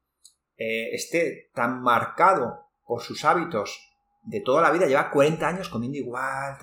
[0.57, 3.88] eh, esté tan marcado por sus hábitos
[4.23, 6.57] de toda la vida, lleva 40 años comiendo igual,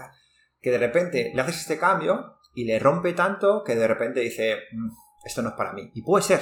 [0.60, 4.56] que de repente le haces este cambio y le rompe tanto que de repente dice,
[4.72, 4.88] mm,
[5.24, 5.90] esto no es para mí.
[5.94, 6.40] Y puede ser.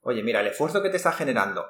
[0.00, 1.66] Oye, mira, el esfuerzo que te está generando,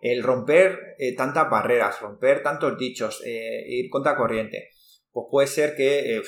[0.00, 4.70] el romper eh, tantas barreras, romper tantos dichos, eh, ir contra corriente,
[5.10, 6.22] pues puede ser que eh,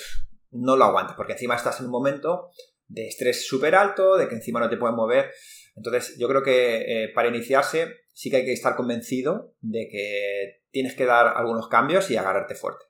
[0.51, 2.51] no lo aguantes, porque encima estás en un momento
[2.87, 5.31] de estrés súper alto, de que encima no te puedes mover.
[5.77, 10.95] Entonces, yo creo que para iniciarse sí que hay que estar convencido de que tienes
[10.95, 12.85] que dar algunos cambios y agarrarte fuerte.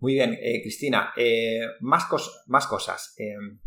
[0.00, 2.06] Muy bien, eh, Cristina, eh, más,
[2.46, 3.14] más, cosas.
[3.16, 3.58] Em,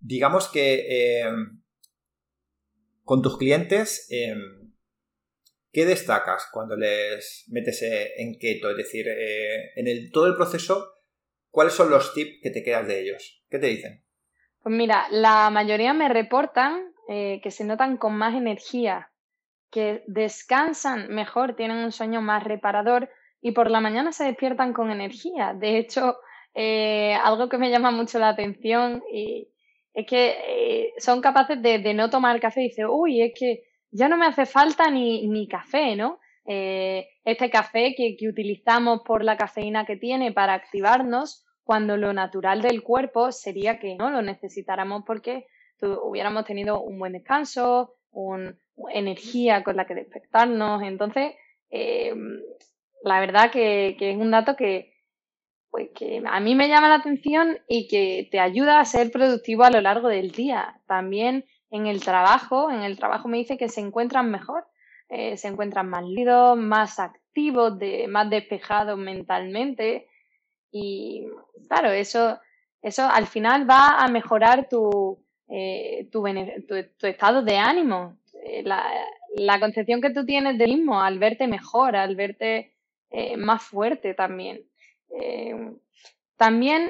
[0.00, 1.62] digamos que em,
[3.04, 4.74] con tus clientes, em,
[5.72, 8.68] ¿qué destacas cuando les metes eh, en keto?
[8.68, 10.92] Es decir, en el, todo el proceso,
[11.48, 13.42] ¿cuáles son los tips que te quedas de ellos?
[13.48, 14.04] ¿Qué te dicen?
[14.62, 19.10] Pues mira, la mayoría me reportan que se notan con más energía,
[19.70, 23.10] que descansan mejor, tienen un sueño más reparador
[23.40, 25.54] y por la mañana se despiertan con energía.
[25.54, 26.18] De hecho,
[26.54, 29.48] eh, algo que me llama mucho la atención y
[29.94, 34.08] es que eh, son capaces de, no tomar café y dicen, uy, es que ya
[34.08, 36.20] no me hace falta ni, ni café, ¿no?
[36.44, 42.12] Eh, este café que, que, utilizamos por la cafeína que tiene para activarnos, cuando lo
[42.12, 45.46] natural del cuerpo sería que no lo necesitáramos porque
[45.82, 48.54] hubiéramos tenido un buen descanso, una
[48.92, 50.82] energía con la que despertarnos.
[50.82, 51.34] Entonces,
[51.70, 52.14] eh,
[53.02, 54.94] la verdad que, es un dato que,
[55.70, 59.64] pues, que a mí me llama la atención y que te ayuda a ser productivo
[59.64, 60.80] a lo largo del día.
[60.86, 64.66] También en el trabajo, en el trabajo me dice que se encuentran mejor,
[65.08, 70.08] eh, se encuentran más líos, más activos, más despejados mentalmente.
[70.70, 71.26] Y
[71.68, 72.38] claro, eso,
[72.82, 75.21] eso al final va a mejorar tu,
[75.54, 76.24] eh, tu,
[76.96, 81.94] tu, estado de ánimo, eh, la, concepción que tú tienes de mismo al verte mejor,
[81.94, 82.72] al verte
[83.10, 84.64] eh, más fuerte también.
[86.38, 86.88] también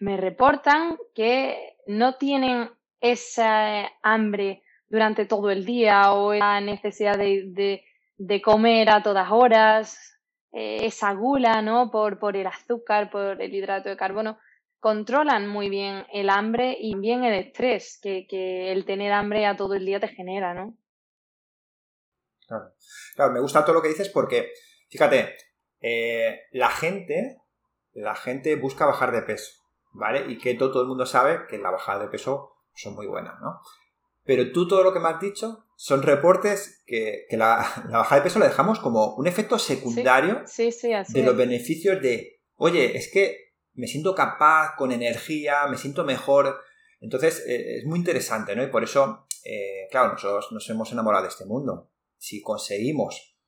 [0.00, 7.84] me reportan que no tienen esa hambre durante todo el día o la necesidad de,
[8.42, 10.18] comer a todas horas,
[10.50, 11.90] esa gula, ¿no?
[11.90, 14.38] Por el azúcar, por el hidrato de carbono
[14.80, 19.74] controlan muy bien el hambre y bien el estrés que, el tener hambre a todo
[19.74, 20.76] el día te genera, ¿no?
[22.46, 22.72] Claro.
[23.14, 24.50] claro, me gusta todo lo que dices porque,
[24.88, 25.36] fíjate,
[25.80, 27.36] eh, la gente,
[27.92, 29.52] la gente busca bajar de peso,
[29.92, 30.24] ¿vale?
[30.32, 33.60] Y que todo, el mundo sabe que la bajada de peso son muy buenas, ¿no?
[34.24, 37.56] Pero tú todo lo que me has dicho son reportes que, la,
[37.90, 43.10] bajada de peso la dejamos como un efecto secundario de los beneficios de, oye, es
[43.12, 43.49] que
[43.80, 46.60] me siento capaz, con energía, me siento mejor.
[47.00, 48.62] Entonces, eh, es muy interesante, ¿no?
[48.62, 51.90] Y por eso, eh, claro, nosotros nos hemos enamorado de este mundo.
[52.18, 53.38] Si conseguimos,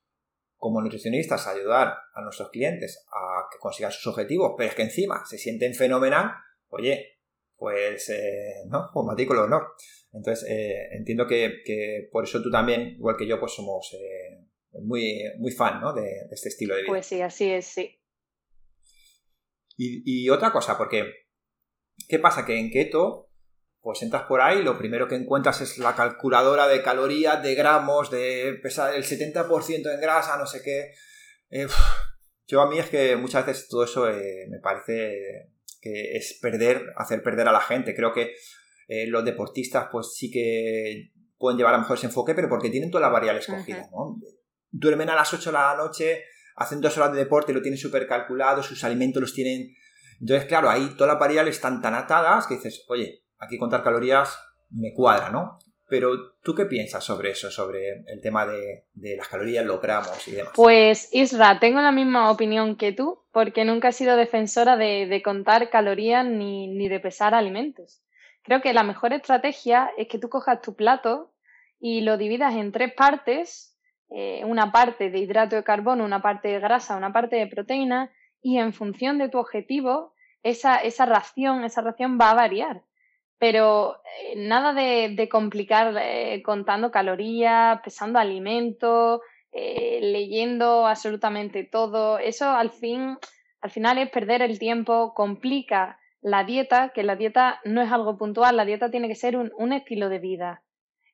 [0.57, 5.23] como nutricionistas, ayudar a nuestros clientes a que consigan sus objetivos, pero es que encima
[5.23, 6.31] se sienten fenomenal,
[6.69, 7.19] oye,
[7.55, 8.89] pues, eh, ¿no?
[8.91, 9.67] Pues matículo honor.
[10.11, 10.47] Entonces,
[10.91, 13.95] entiendo que, por eso tú también, igual que yo, pues somos
[14.81, 15.93] muy, muy fan, ¿no?
[15.93, 16.91] de este estilo de vida.
[16.91, 18.02] Pues sí, así es, sí.
[19.75, 21.11] Y, otra cosa, porque
[22.07, 22.45] ¿qué pasa?
[22.45, 23.29] Que en keto,
[23.81, 28.11] pues entras por ahí, lo primero que encuentras es la calculadora de calorías, de gramos,
[28.11, 30.93] de pesar el 70% en grasa, no sé qué.
[31.49, 31.67] Eh,
[32.47, 36.93] yo a mí es que muchas veces todo eso eh, me parece que es perder,
[36.95, 37.95] hacer perder a la gente.
[37.95, 38.33] Creo que
[38.87, 42.89] eh, los deportistas pues sí que pueden llevar a mejor ese enfoque, pero porque tienen
[42.89, 44.17] todas las variables cogidas, ¿no?
[44.71, 46.23] Duermen a las 8 de la noche,
[46.55, 49.75] hacen dos horas de deporte, lo tienen súper calculado, sus alimentos los tienen...
[50.19, 54.37] Entonces, claro, ahí todas las variables están tan atadas que dices, oye, aquí contar calorías
[54.69, 55.59] me cuadra, ¿no?
[55.89, 58.85] Pero tú qué piensas sobre eso, sobre el tema de,
[59.17, 60.53] las calorías, los gramos y demás.
[60.55, 65.69] Pues Isra, tengo la misma opinión que tú, porque nunca he sido defensora de, contar
[65.69, 68.01] calorías ni, ni, de pesar alimentos.
[68.43, 71.33] Creo que la mejor estrategia es que tú cojas tu plato
[71.79, 73.72] y lo dividas en tres partes
[74.15, 78.11] eh, una parte de hidrato de carbono, una parte de grasa, una parte de proteína
[78.43, 82.83] y en función de tu objetivo, esa, esa ración, esa ración va a variar.
[83.39, 89.21] Pero eh, nada de, complicar eh, contando calorías, pesando alimentos,
[89.51, 92.19] leyendo absolutamente todo.
[92.19, 93.17] Eso al fin,
[93.61, 98.15] al final es perder el tiempo, complica la dieta, que la dieta no es algo
[98.15, 100.63] puntual, la dieta tiene que ser un, estilo de vida.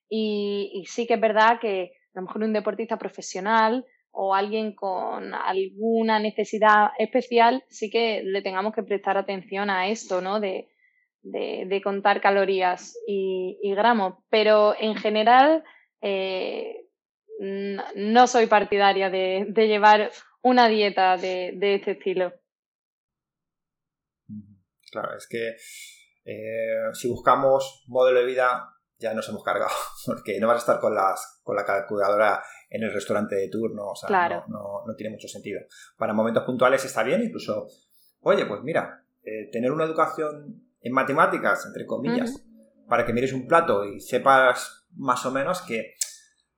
[0.09, 5.33] y, sí que es verdad que a lo mejor un deportista profesional o alguien con
[5.33, 10.41] alguna necesidad especial, sí que le tengamos que prestar atención a esto, ¿no?
[10.41, 10.67] De,
[11.81, 14.15] contar calorías y, gramos.
[14.29, 15.63] Pero en general,
[16.01, 16.87] eh,
[17.39, 22.33] no soy partidaria de, llevar una dieta de, este estilo.
[24.91, 25.55] Claro, es que
[26.25, 29.71] eh, si buscamos modelo de vida ya nos hemos cargado,
[30.05, 33.91] porque no vas a estar con, las, con la calculadora en el restaurante de turno,
[33.91, 34.09] o sea,
[34.47, 35.61] no, no, tiene mucho sentido.
[35.97, 37.67] Para momentos puntuales está bien, incluso,
[38.21, 42.45] oye, pues mira, eh, tener una educación en matemáticas, entre comillas,
[42.87, 45.93] para que mires un plato y sepas más o menos que,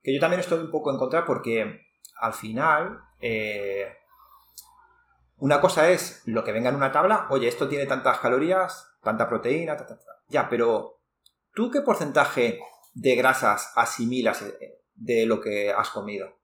[0.02, 1.80] que yo también estoy un poco en contra porque
[2.20, 2.98] al final...
[3.20, 3.86] Eh,
[5.42, 9.28] una cosa es lo que venga en una tabla, oye, esto tiene tantas calorías, tanta
[9.28, 9.76] proteína,
[10.28, 11.01] ya, pero
[11.54, 12.60] ¿Tú qué porcentaje
[12.94, 16.40] de grasas asimilas eh, de lo que has comido?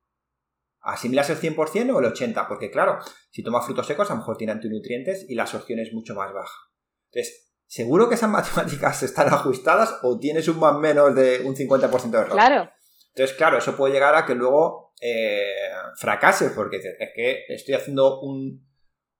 [0.80, 2.46] ¿Asimilas el 100% o el 80%?
[2.48, 2.98] Porque claro,
[3.30, 6.32] si tomas frutos secos a lo mejor tiene antinutrientes y la absorción es mucho más
[6.32, 6.70] baja.
[7.10, 12.10] Entonces, ¿seguro que esas matemáticas están ajustadas o tienes un más menos de un 50%
[12.10, 12.32] de error?
[12.32, 12.70] Claro.
[13.14, 18.20] Entonces, claro, eso puede llegar a que luego eh, fracase, porque es que estoy haciendo
[18.20, 18.64] un,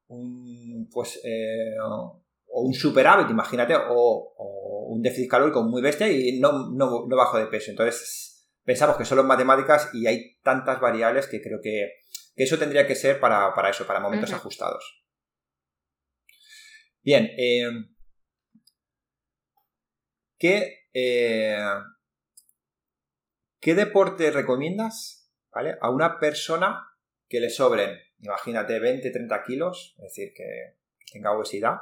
[0.09, 4.35] un pues, eh, o un superávit, imagínate, o,
[4.89, 7.71] un déficit calórico muy bestia y no, no, bajo de peso.
[7.71, 11.93] Entonces, pensamos que son las matemáticas y hay tantas variables que creo que,
[12.35, 15.05] eso tendría que ser para, eso, para momentos ajustados.
[17.03, 17.69] Bien, eh,
[20.39, 21.59] ¿qué, eh,
[23.61, 25.77] ¿qué deporte recomiendas ¿vale?
[25.81, 26.87] a una persona
[27.29, 30.79] que le sobren, imagínate, 20, 30 kilos, es decir, que
[31.13, 31.79] tenga obesidad,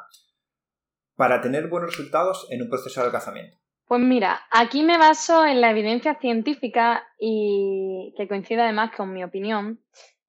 [1.17, 3.59] para tener buenos resultados en un proceso de adelgazamiento?
[3.87, 9.23] Pues mira, aquí me baso en la evidencia científica y que coincide además con mi
[9.23, 9.81] opinión,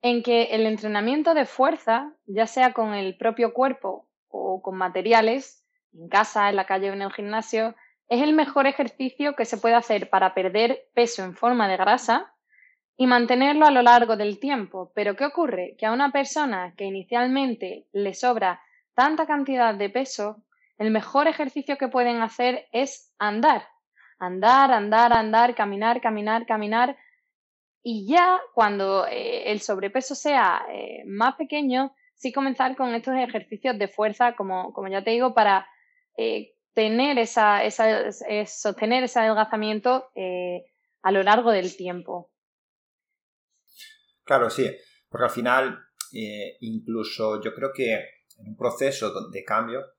[0.01, 5.65] en que el entrenamiento de fuerza, ya sea con el propio cuerpo o con materiales,
[5.93, 7.75] en casa, en la calle o en el gimnasio,
[8.09, 12.33] es el mejor ejercicio que se puede hacer para perder peso en forma de grasa
[12.95, 14.91] y mantenerlo a lo largo del tiempo.
[14.95, 15.75] Pero ¿qué ocurre?
[15.77, 18.61] Que a una persona que inicialmente le sobra
[18.93, 20.43] tanta cantidad de peso,
[20.77, 23.67] el mejor ejercicio que pueden hacer es andar.
[24.19, 26.97] Andar, andar, andar, caminar, caminar, caminar.
[27.83, 33.77] Y ya cuando eh, el sobrepeso sea eh, más pequeño, sí comenzar con estos ejercicios
[33.77, 35.67] de fuerza, como, como ya te digo, para
[36.15, 38.11] eh, tener esa, esa,
[38.45, 40.09] sostener ese adelgazamiento
[41.01, 42.29] a lo largo del tiempo.
[44.23, 44.69] Claro, sí,
[45.09, 45.79] porque al final,
[46.59, 47.93] incluso yo creo que
[48.37, 49.96] en un proceso de cambio,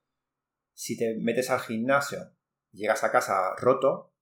[0.78, 2.36] si te metes al gimnasio
[2.70, 4.14] y llegas a casa roto,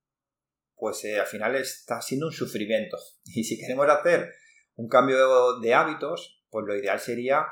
[0.75, 2.97] pues eh, al final está siendo un sufrimiento.
[3.27, 4.33] Y si queremos hacer
[4.77, 7.47] un cambio de hábitos, pues lo ideal sería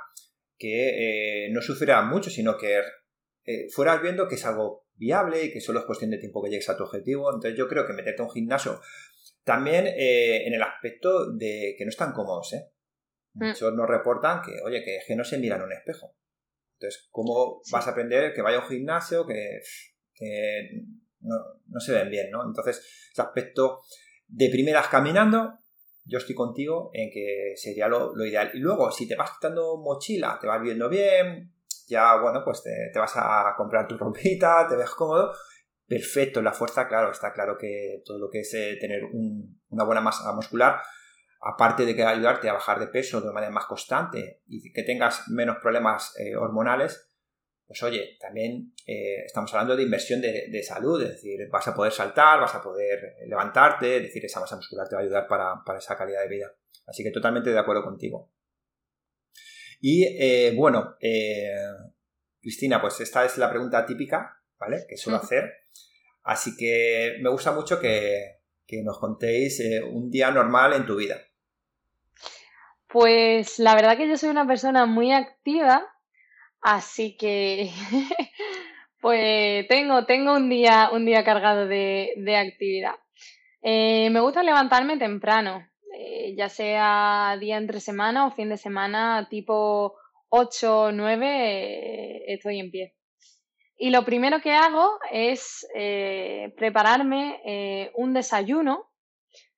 [0.57, 2.81] que eh, no sufrieras mucho, sino que
[3.45, 6.49] eh, fueras viendo que es algo viable y que solo es cuestión de tiempo que
[6.49, 7.29] llegues a tu objetivo.
[7.29, 8.81] Entonces yo creo que meterte a un gimnasio
[9.43, 12.71] también en el aspecto de que no están cómodos, ¿eh?
[13.35, 13.49] Mm.
[13.49, 16.17] Muchos nos reportan que, oye, que, que no se miran en un espejo.
[16.85, 19.61] Entonces, ¿cómo vas a aprender que vaya a un gimnasio que,
[21.21, 22.45] no, se ven bien, ¿no?
[22.45, 22.79] Entonces,
[23.11, 23.81] ese aspecto
[24.29, 25.55] de primeras caminando,
[26.05, 28.51] yo estoy contigo en que sería lo, ideal.
[28.53, 31.55] Y luego, si te vas quitando mochila, te vas viendo bien,
[31.89, 35.33] ya, bueno, pues te, vas a comprar tu ropita, te ves cómodo.
[35.87, 39.03] Perfecto, la fuerza, claro, está claro que todo lo que es eh, tener
[39.69, 40.81] una buena masa muscular
[41.45, 45.29] aparte de que ayudarte a bajar de peso de manera más constante y que tengas
[45.29, 47.11] menos problemas eh, hormonales,
[47.67, 51.93] pues oye, también eh, estamos hablando de inversión de, salud, es decir, vas a poder
[51.93, 55.79] saltar, vas a poder levantarte, es decir, esa masa muscular te va a ayudar para,
[55.79, 56.55] esa calidad de vida.
[56.87, 58.33] Así que totalmente de acuerdo contigo.
[59.81, 60.97] Y eh, bueno,
[62.41, 64.85] Cristina, pues esta es la pregunta típica, ¿vale?
[64.89, 65.53] Que suelo hacer.
[66.23, 71.21] Así que me gusta mucho que, que nos contéis un día normal en tu vida.
[72.95, 75.85] Pues la verdad que yo soy una persona muy activa,
[76.61, 77.73] así que
[79.01, 82.95] pues tengo, tengo un día, un día cargado de, actividad.
[83.63, 85.67] Eh, me gusta levantarme temprano,
[85.99, 89.97] eh, ya sea día entre semana o fin de semana, tipo
[90.29, 92.95] 8 o 9, eh, estoy en pie.
[93.77, 95.67] Y lo primero que hago es
[96.57, 98.94] prepararme un desayuno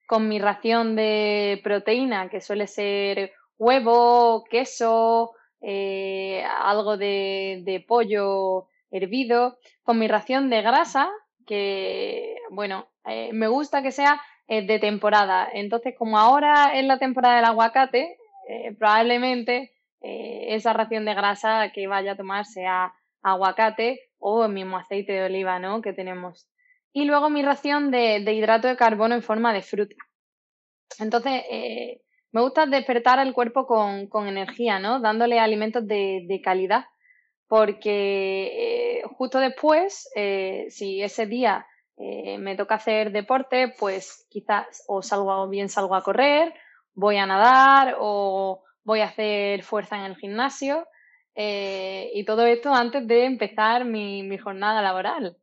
[0.07, 9.59] con mi ración de proteína, que suele ser huevo, queso, eh, algo de, pollo hervido,
[9.83, 11.11] con mi ración de grasa,
[11.47, 15.49] que, bueno, eh, me gusta que sea eh, de temporada.
[15.53, 18.17] Entonces, como ahora es la temporada del aguacate,
[18.79, 25.15] probablemente esa ración de grasa que vaya a tomar sea aguacate o el mismo aceite
[25.15, 25.83] de oliva, ¿no?
[25.83, 26.47] Que tenemos
[26.97, 29.95] y luego mi ración de, hidrato de carbono en forma de fruta.
[30.99, 32.01] Entonces, eh,
[32.33, 34.99] me gusta despertar al cuerpo con, energía, ¿no?
[34.99, 36.87] Dándole alimentos de, calidad,
[37.49, 41.67] porque eh, justo después, eh, si ese día
[41.99, 46.55] me toca hacer deporte, pues quizás o salgo bien salgo a correr,
[46.95, 50.87] voy a nadar o voy a hacer fuerza en el gimnasio.
[51.35, 55.37] y todo esto antes de empezar mi jornada laboral.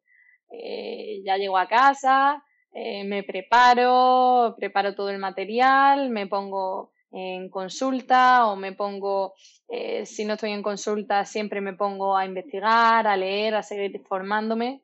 [0.54, 2.44] Eh, ya llego a casa,
[2.74, 9.34] eh, me preparo, preparo todo el material, me pongo en consulta o me pongo,
[9.68, 14.00] eh, si no estoy en consulta, siempre me pongo a investigar, a leer, a seguir
[14.08, 14.84] formándome.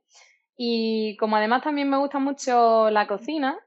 [0.57, 3.57] Y como además también me gusta mucho la cocina,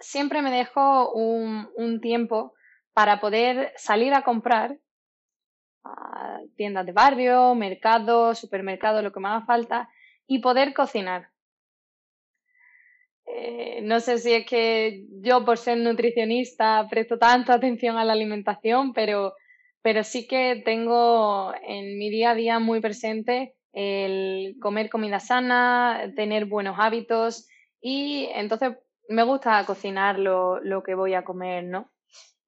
[0.00, 2.54] siempre me dejo un, un tiempo
[2.92, 4.78] para poder salir a comprar
[5.84, 9.88] a tiendas de barrio, mercados, supermercados, lo que me haga falta,
[10.32, 11.28] y poder cocinar.
[13.26, 18.14] Eh, no sé si es que yo por ser nutricionista presto tanta atención a la
[18.14, 19.34] alimentación, pero,
[19.82, 26.12] pero sí que tengo en mi día a día muy presente el comer comida sana,
[26.16, 27.46] tener buenos hábitos
[27.82, 28.76] y entonces
[29.08, 31.90] me gusta cocinar lo, lo que voy a comer, ¿no?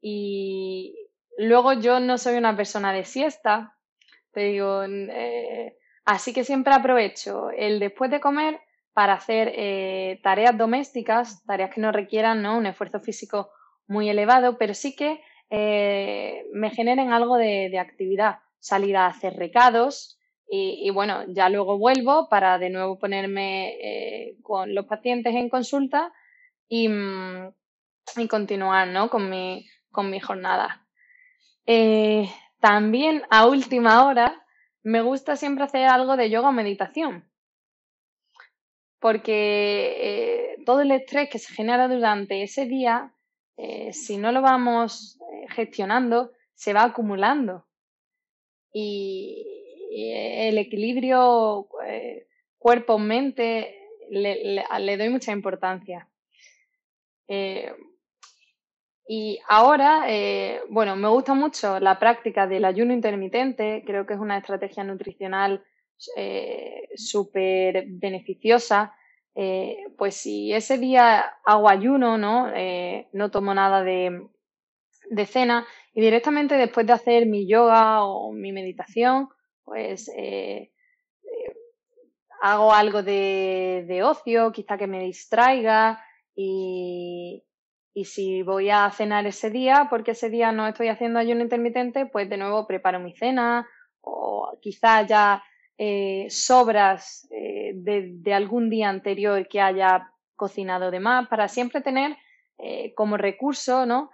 [0.00, 0.94] Y
[1.36, 3.76] luego yo no soy una persona de siesta,
[4.32, 8.60] te digo, eh, Así que siempre aprovecho el después de comer
[8.92, 12.58] para hacer eh, tareas domésticas, tareas que no requieran ¿no?
[12.58, 13.50] un esfuerzo físico
[13.86, 20.18] muy elevado, pero sí que eh, me generen algo de, actividad, salir a hacer recados
[20.46, 26.12] y, bueno, ya luego vuelvo para de nuevo ponerme eh, con los pacientes en consulta
[26.68, 27.52] y, mm,
[28.28, 29.10] continuar ¿no?
[29.10, 30.86] con, mi, con mi jornada.
[32.60, 34.43] también a última hora
[34.84, 37.24] me gusta siempre hacer algo de yoga o meditación,
[39.00, 43.14] porque eh, todo el estrés que se genera durante ese día,
[43.56, 47.66] eh, si no lo vamos eh, gestionando, se va acumulando.
[48.72, 49.50] Y,
[49.96, 51.68] el equilibrio
[52.58, 53.78] cuerpo-mente
[54.10, 56.08] le, doy mucha importancia.
[59.06, 64.20] Y ahora, eh, bueno, me gusta mucho la práctica del ayuno intermitente, creo que es
[64.20, 65.62] una estrategia nutricional
[66.16, 68.94] eh, súper beneficiosa.
[69.34, 72.50] Eh, pues si ese día hago ayuno, ¿no?
[73.12, 74.26] no tomo nada de,
[75.10, 79.28] de, cena y directamente después de hacer mi yoga o mi meditación,
[79.64, 80.08] pues
[82.40, 86.04] hago algo de, de ocio, quizá que me distraiga
[86.36, 87.42] y,
[87.94, 92.06] y si voy a cenar ese día, porque ese día no estoy haciendo ayuno intermitente,
[92.06, 93.68] pues de nuevo preparo mi cena
[94.00, 95.44] o quizá ya
[95.78, 102.16] eh, sobras eh, de, algún día anterior que haya cocinado de más, para siempre tener
[102.58, 104.10] eh, como recurso, ¿no?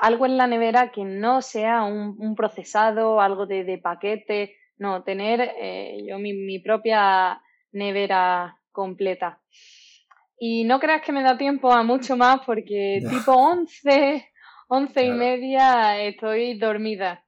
[0.00, 5.54] algo en la nevera que no sea un, procesado, algo de, paquete, no, tener
[6.04, 7.40] yo mi propia
[7.70, 9.40] nevera completa.
[10.46, 14.30] Y no creas que me da tiempo a mucho más porque tipo 11,
[14.68, 17.26] 11 y media estoy dormida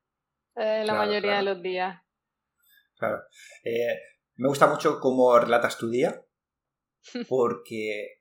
[0.54, 1.98] eh, la mayoría de los días.
[2.98, 3.22] Claro.
[3.64, 3.98] Eh,
[4.34, 6.22] me gusta mucho cómo relatas tu día
[7.30, 8.20] porque,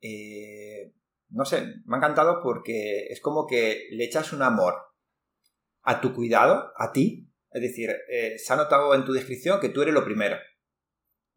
[0.00, 0.92] eh,
[1.30, 4.74] no sé, me ha encantado porque es como que le echas un amor
[5.82, 7.28] a tu cuidado, a ti.
[7.50, 7.90] Es decir,
[8.36, 10.36] se ha notado en tu descripción que tú eres lo primero.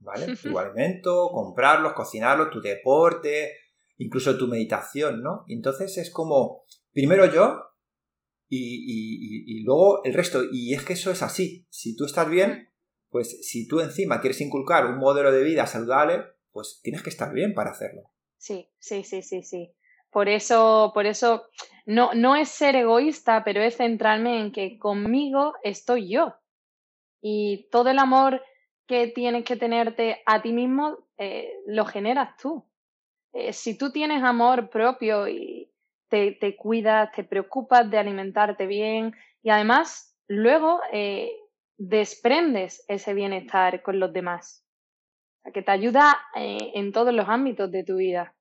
[0.01, 0.35] ¿Vale?
[0.41, 3.53] Tu alimento, comprarlos, cocinarlos, tu deporte,
[3.97, 5.45] incluso tu meditación, ¿no?
[5.47, 7.71] entonces es como, primero yo
[8.51, 10.41] y, luego el resto.
[10.51, 11.65] Y es que eso es así.
[11.69, 12.69] Si tú estás bien,
[13.09, 17.33] pues si tú encima quieres inculcar un modelo de vida saludable, pues tienes que estar
[17.33, 18.11] bien para hacerlo.
[18.37, 19.73] Sí, sí, sí, sí, sí.
[20.09, 21.43] Por eso, por eso,
[21.85, 26.35] no, no es ser egoísta, pero es centrarme en que conmigo estoy yo.
[27.21, 28.41] Y todo el amor
[28.91, 32.69] que tienes que tenerte a ti mismo, eh, lo generas tú.
[33.31, 35.71] Eh, si tú tienes amor propio y
[36.09, 41.31] te, cuidas, te preocupas de alimentarte bien y además luego eh,
[41.77, 44.67] desprendes ese bienestar con los demás.
[45.53, 48.35] que te ayuda en todos los ámbitos de tu vida.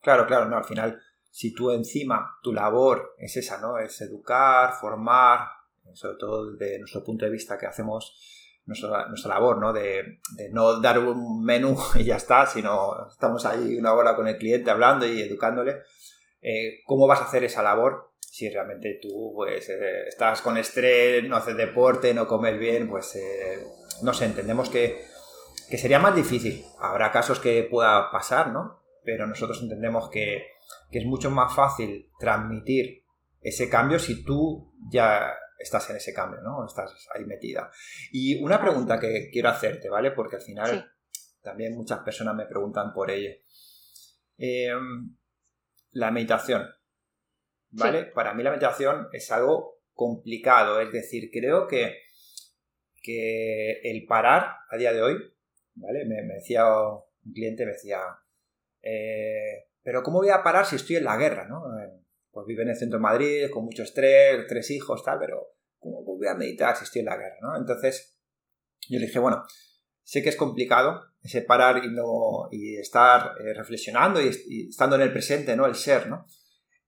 [0.00, 3.78] Claro, claro, no, al final, si tú encima, tu labor es esa, ¿no?
[3.78, 5.48] Es educar, formar,
[5.92, 8.16] sobre todo desde nuestro punto de vista que hacemos
[8.66, 9.72] nuestra, labor, ¿no?
[9.72, 14.38] De, no dar un menú y ya está, sino estamos ahí una hora con el
[14.38, 15.82] cliente hablando y educándole.
[16.40, 21.24] Eh, ¿Cómo vas a hacer esa labor si realmente tú pues, eh, estás con estrés,
[21.24, 22.88] no haces deporte, no comes bien?
[22.88, 23.64] Pues eh,
[24.02, 25.04] no sé, entendemos que,
[25.70, 26.64] que, sería más difícil.
[26.78, 28.82] Habrá casos que pueda pasar, ¿no?
[29.04, 30.46] Pero nosotros entendemos que,
[30.90, 33.04] que es mucho más fácil transmitir
[33.40, 35.34] ese cambio si tú ya
[35.64, 36.64] estás en ese cambio, ¿no?
[36.64, 37.70] Estás ahí metida.
[38.12, 40.12] Y una pregunta que quiero hacerte, ¿vale?
[40.12, 40.92] Porque al final
[41.42, 43.30] también muchas personas me preguntan por ello.
[44.38, 45.16] Em,
[45.92, 46.68] la meditación,
[47.70, 48.04] ¿vale?
[48.04, 51.98] Para mí la meditación es algo complicado, es decir, creo que,
[53.02, 55.16] que el parar a día de hoy,
[55.74, 56.04] ¿vale?
[56.04, 58.00] Me, decía un cliente, me decía,
[58.82, 61.62] eh, pero ¿cómo voy a parar si estoy en la guerra, ¿no?
[62.34, 66.02] Pues vive en el centro de Madrid, con mucho estrés, tres hijos, tal, pero ¿cómo
[66.02, 67.36] voy a meditar si en la guerra?
[67.40, 67.56] ¿no?
[67.56, 68.18] Entonces,
[68.88, 69.44] yo le dije, bueno,
[70.02, 75.02] sé que es complicado ese parar y, no, y estar eh, reflexionando y, estando en
[75.02, 75.64] el presente, ¿no?
[75.64, 76.26] El ser, ¿no?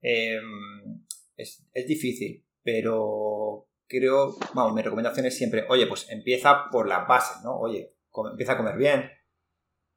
[0.02, 7.06] Em, es, difícil, pero creo, vamos, mi recomendación es siempre, oye, pues empieza por las
[7.08, 7.56] bases, ¿no?
[7.56, 7.94] Oye,
[8.30, 9.10] empieza a comer bien,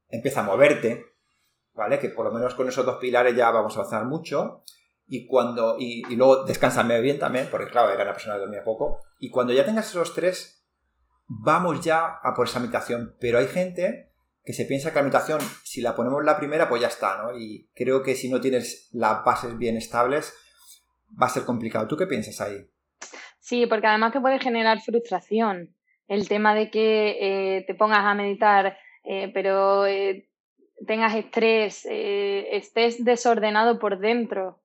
[0.08, 1.06] empieza a moverte,
[1.74, 2.00] ¿vale?
[2.00, 4.64] Que por lo menos con esos dos pilares ya vamos a avanzar mucho
[5.12, 9.02] y cuando y, luego descansarme bien también, porque claro, era una persona que dormía poco.
[9.18, 10.64] Y cuando ya tengas esos tres,
[11.28, 13.16] vamos ya a por esa meditación.
[13.20, 14.12] Pero hay gente
[14.44, 17.36] que se piensa que la meditación, si la ponemos la primera, pues ya está, ¿no?
[17.36, 20.32] Y creo que si no tienes las bases bien estables,
[21.20, 21.88] va a ser complicado.
[21.88, 22.70] ¿Tú qué piensas ahí?
[23.40, 25.76] Sí, porque además te puede generar frustración.
[26.08, 28.78] el tema de que te pongas a meditar,
[29.34, 29.86] pero
[30.86, 34.60] tengas estrés, estés desordenado por dentro,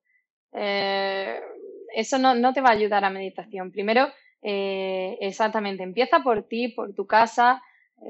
[0.55, 3.71] eso no, no, te va a ayudar a meditación.
[3.71, 4.09] Primero,
[4.41, 7.63] exactamente, empieza por ti, por tu casa,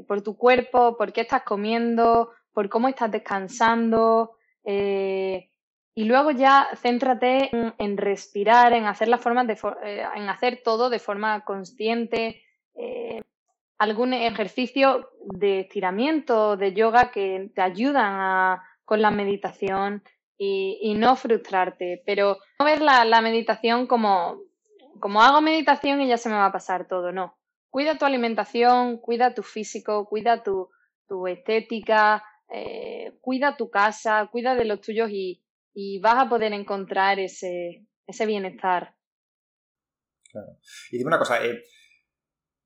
[0.06, 4.36] por tu cuerpo, por qué estás comiendo, por cómo estás descansando.
[4.64, 5.50] Eh,
[5.94, 10.90] y luego ya céntrate en, respirar, en hacer las formas de eh, en hacer todo
[10.90, 12.42] de forma consciente.
[12.74, 13.22] Eh,
[13.78, 20.02] algún ejercicio de estiramiento, de yoga que te ayudan con la meditación
[20.80, 24.40] y, no frustrarte, pero no ver la, la meditación como,
[25.00, 27.36] como hago meditación y ya se me va a pasar todo, no.
[27.70, 30.70] Cuida tu alimentación, cuida tu físico, cuida tu,
[31.08, 32.22] tu estética,
[32.52, 35.40] eh, cuida tu casa, cuida de los tuyos y,
[36.00, 38.94] vas a poder encontrar ese, ese bienestar.
[40.30, 40.58] Claro.
[40.92, 41.64] Y dime una cosa, eh,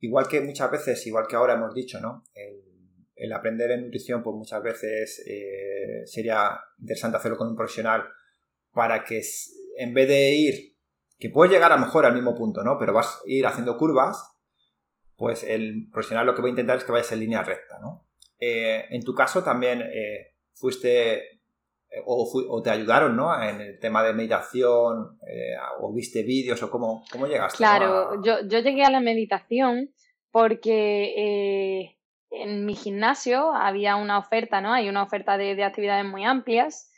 [0.01, 2.24] igual que muchas veces, igual que ahora hemos dicho, ¿no?
[2.35, 2.68] El,
[3.33, 8.05] aprender en nutrición, pues muchas veces eh, sería interesante hacerlo con un profesional
[8.73, 9.21] para que
[9.77, 10.77] en vez de ir,
[11.19, 12.79] que puedes llegar a lo mejor al mismo punto, ¿no?
[12.79, 14.23] Pero vas a ir haciendo curvas,
[15.16, 18.07] pues el profesional lo que va a intentar es que vayas en línea recta, ¿no?
[18.39, 21.41] Eh, en tu caso también eh, fuiste
[22.05, 23.43] o, te ayudaron, ¿no?
[23.43, 25.19] En el tema de meditación,
[25.81, 27.57] o viste vídeos, o cómo, cómo llegaste.
[27.57, 29.91] Claro, yo, yo, llegué a la meditación
[30.31, 31.98] porque
[32.31, 34.72] en mi gimnasio había una oferta, ¿no?
[34.72, 36.93] Hay una oferta de, actividades muy amplias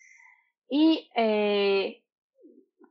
[0.68, 1.10] y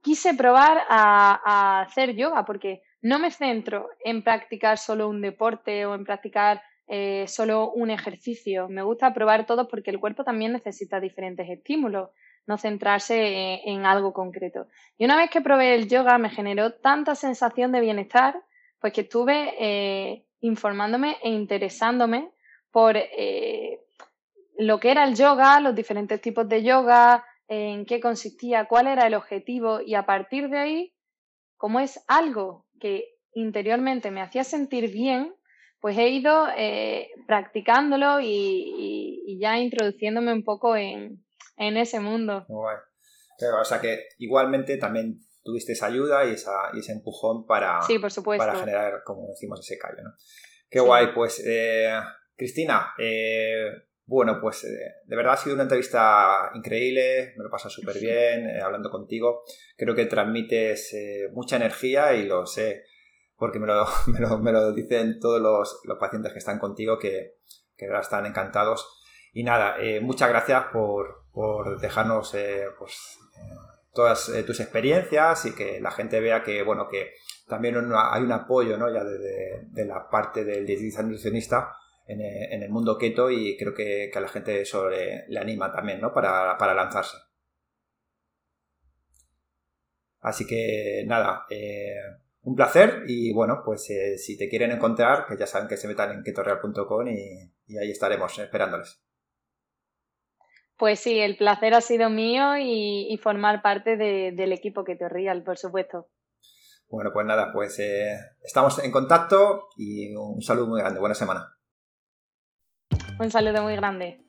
[0.02, 5.96] quise probar a, hacer yoga porque no me centro en practicar solo un deporte o
[5.96, 8.68] en practicar eh, solo un ejercicio.
[8.68, 12.10] Me gusta probar todo porque el cuerpo también necesita diferentes estímulos,
[12.48, 14.68] no centrarse en, algo concreto.
[14.98, 18.42] Y una vez que probé el yoga me generó tanta sensación de bienestar,
[18.82, 22.32] pues que estuve eh, informándome e interesándome
[22.72, 23.80] por eh,
[24.58, 29.08] lo que era el yoga, los diferentes tipos de yoga, en qué consistía, cuál era
[29.08, 30.94] el objetivo y a partir de ahí,
[31.58, 35.34] como es algo que interiormente me hacía sentir bien,
[35.82, 41.24] pues he ido eh, practicándolo y, ya introduciéndome un poco en,
[41.58, 42.46] ese mundo.
[42.50, 45.20] o sea que igualmente también
[45.50, 47.80] tuviste esa ayuda y, ese empujón para,
[48.38, 50.04] para generar, como decimos, ese callo.
[50.04, 50.14] ¿no?
[50.70, 52.00] Qué guay, pues eh,
[52.36, 53.72] Cristina, eh,
[54.06, 58.90] bueno, pues de verdad ha sido una entrevista increíble, me lo pasa súper bien hablando
[58.90, 59.44] contigo.
[59.76, 60.96] Creo que transmites
[61.34, 62.84] mucha energía y lo sé
[63.40, 63.88] porque me lo,
[64.40, 67.38] me lo, dicen todos los, los, pacientes que están contigo que,
[67.76, 69.00] que están encantados.
[69.34, 72.66] Y nada, eh, muchas gracias por, por dejarnos eh,
[73.94, 77.14] pues, eh, todas tus experiencias y que la gente vea que, bueno, que
[77.48, 78.92] también hay un apoyo ¿no?
[78.92, 81.76] ya de, de, la parte del dietista nutricionista
[82.06, 85.72] en, en, el mundo keto y creo que, que a la gente eso le, anima
[85.72, 86.14] también ¿no?
[86.14, 87.18] para, para lanzarse.
[90.22, 91.46] Así que nada,
[92.42, 95.88] un placer y bueno, pues eh, si te quieren encontrar, que ya saben que se
[95.88, 99.02] metan en ketorreal.com y, y, ahí estaremos esperándoles.
[100.80, 106.08] Pues sí, el placer ha sido mío y, formar parte del equipo Ketorreal, por supuesto.
[106.88, 111.02] Bueno, pues nada, pues eh, estamos en contacto y un saludo muy grande.
[111.02, 111.54] Buena semana.
[113.20, 114.26] Un saludo muy grande.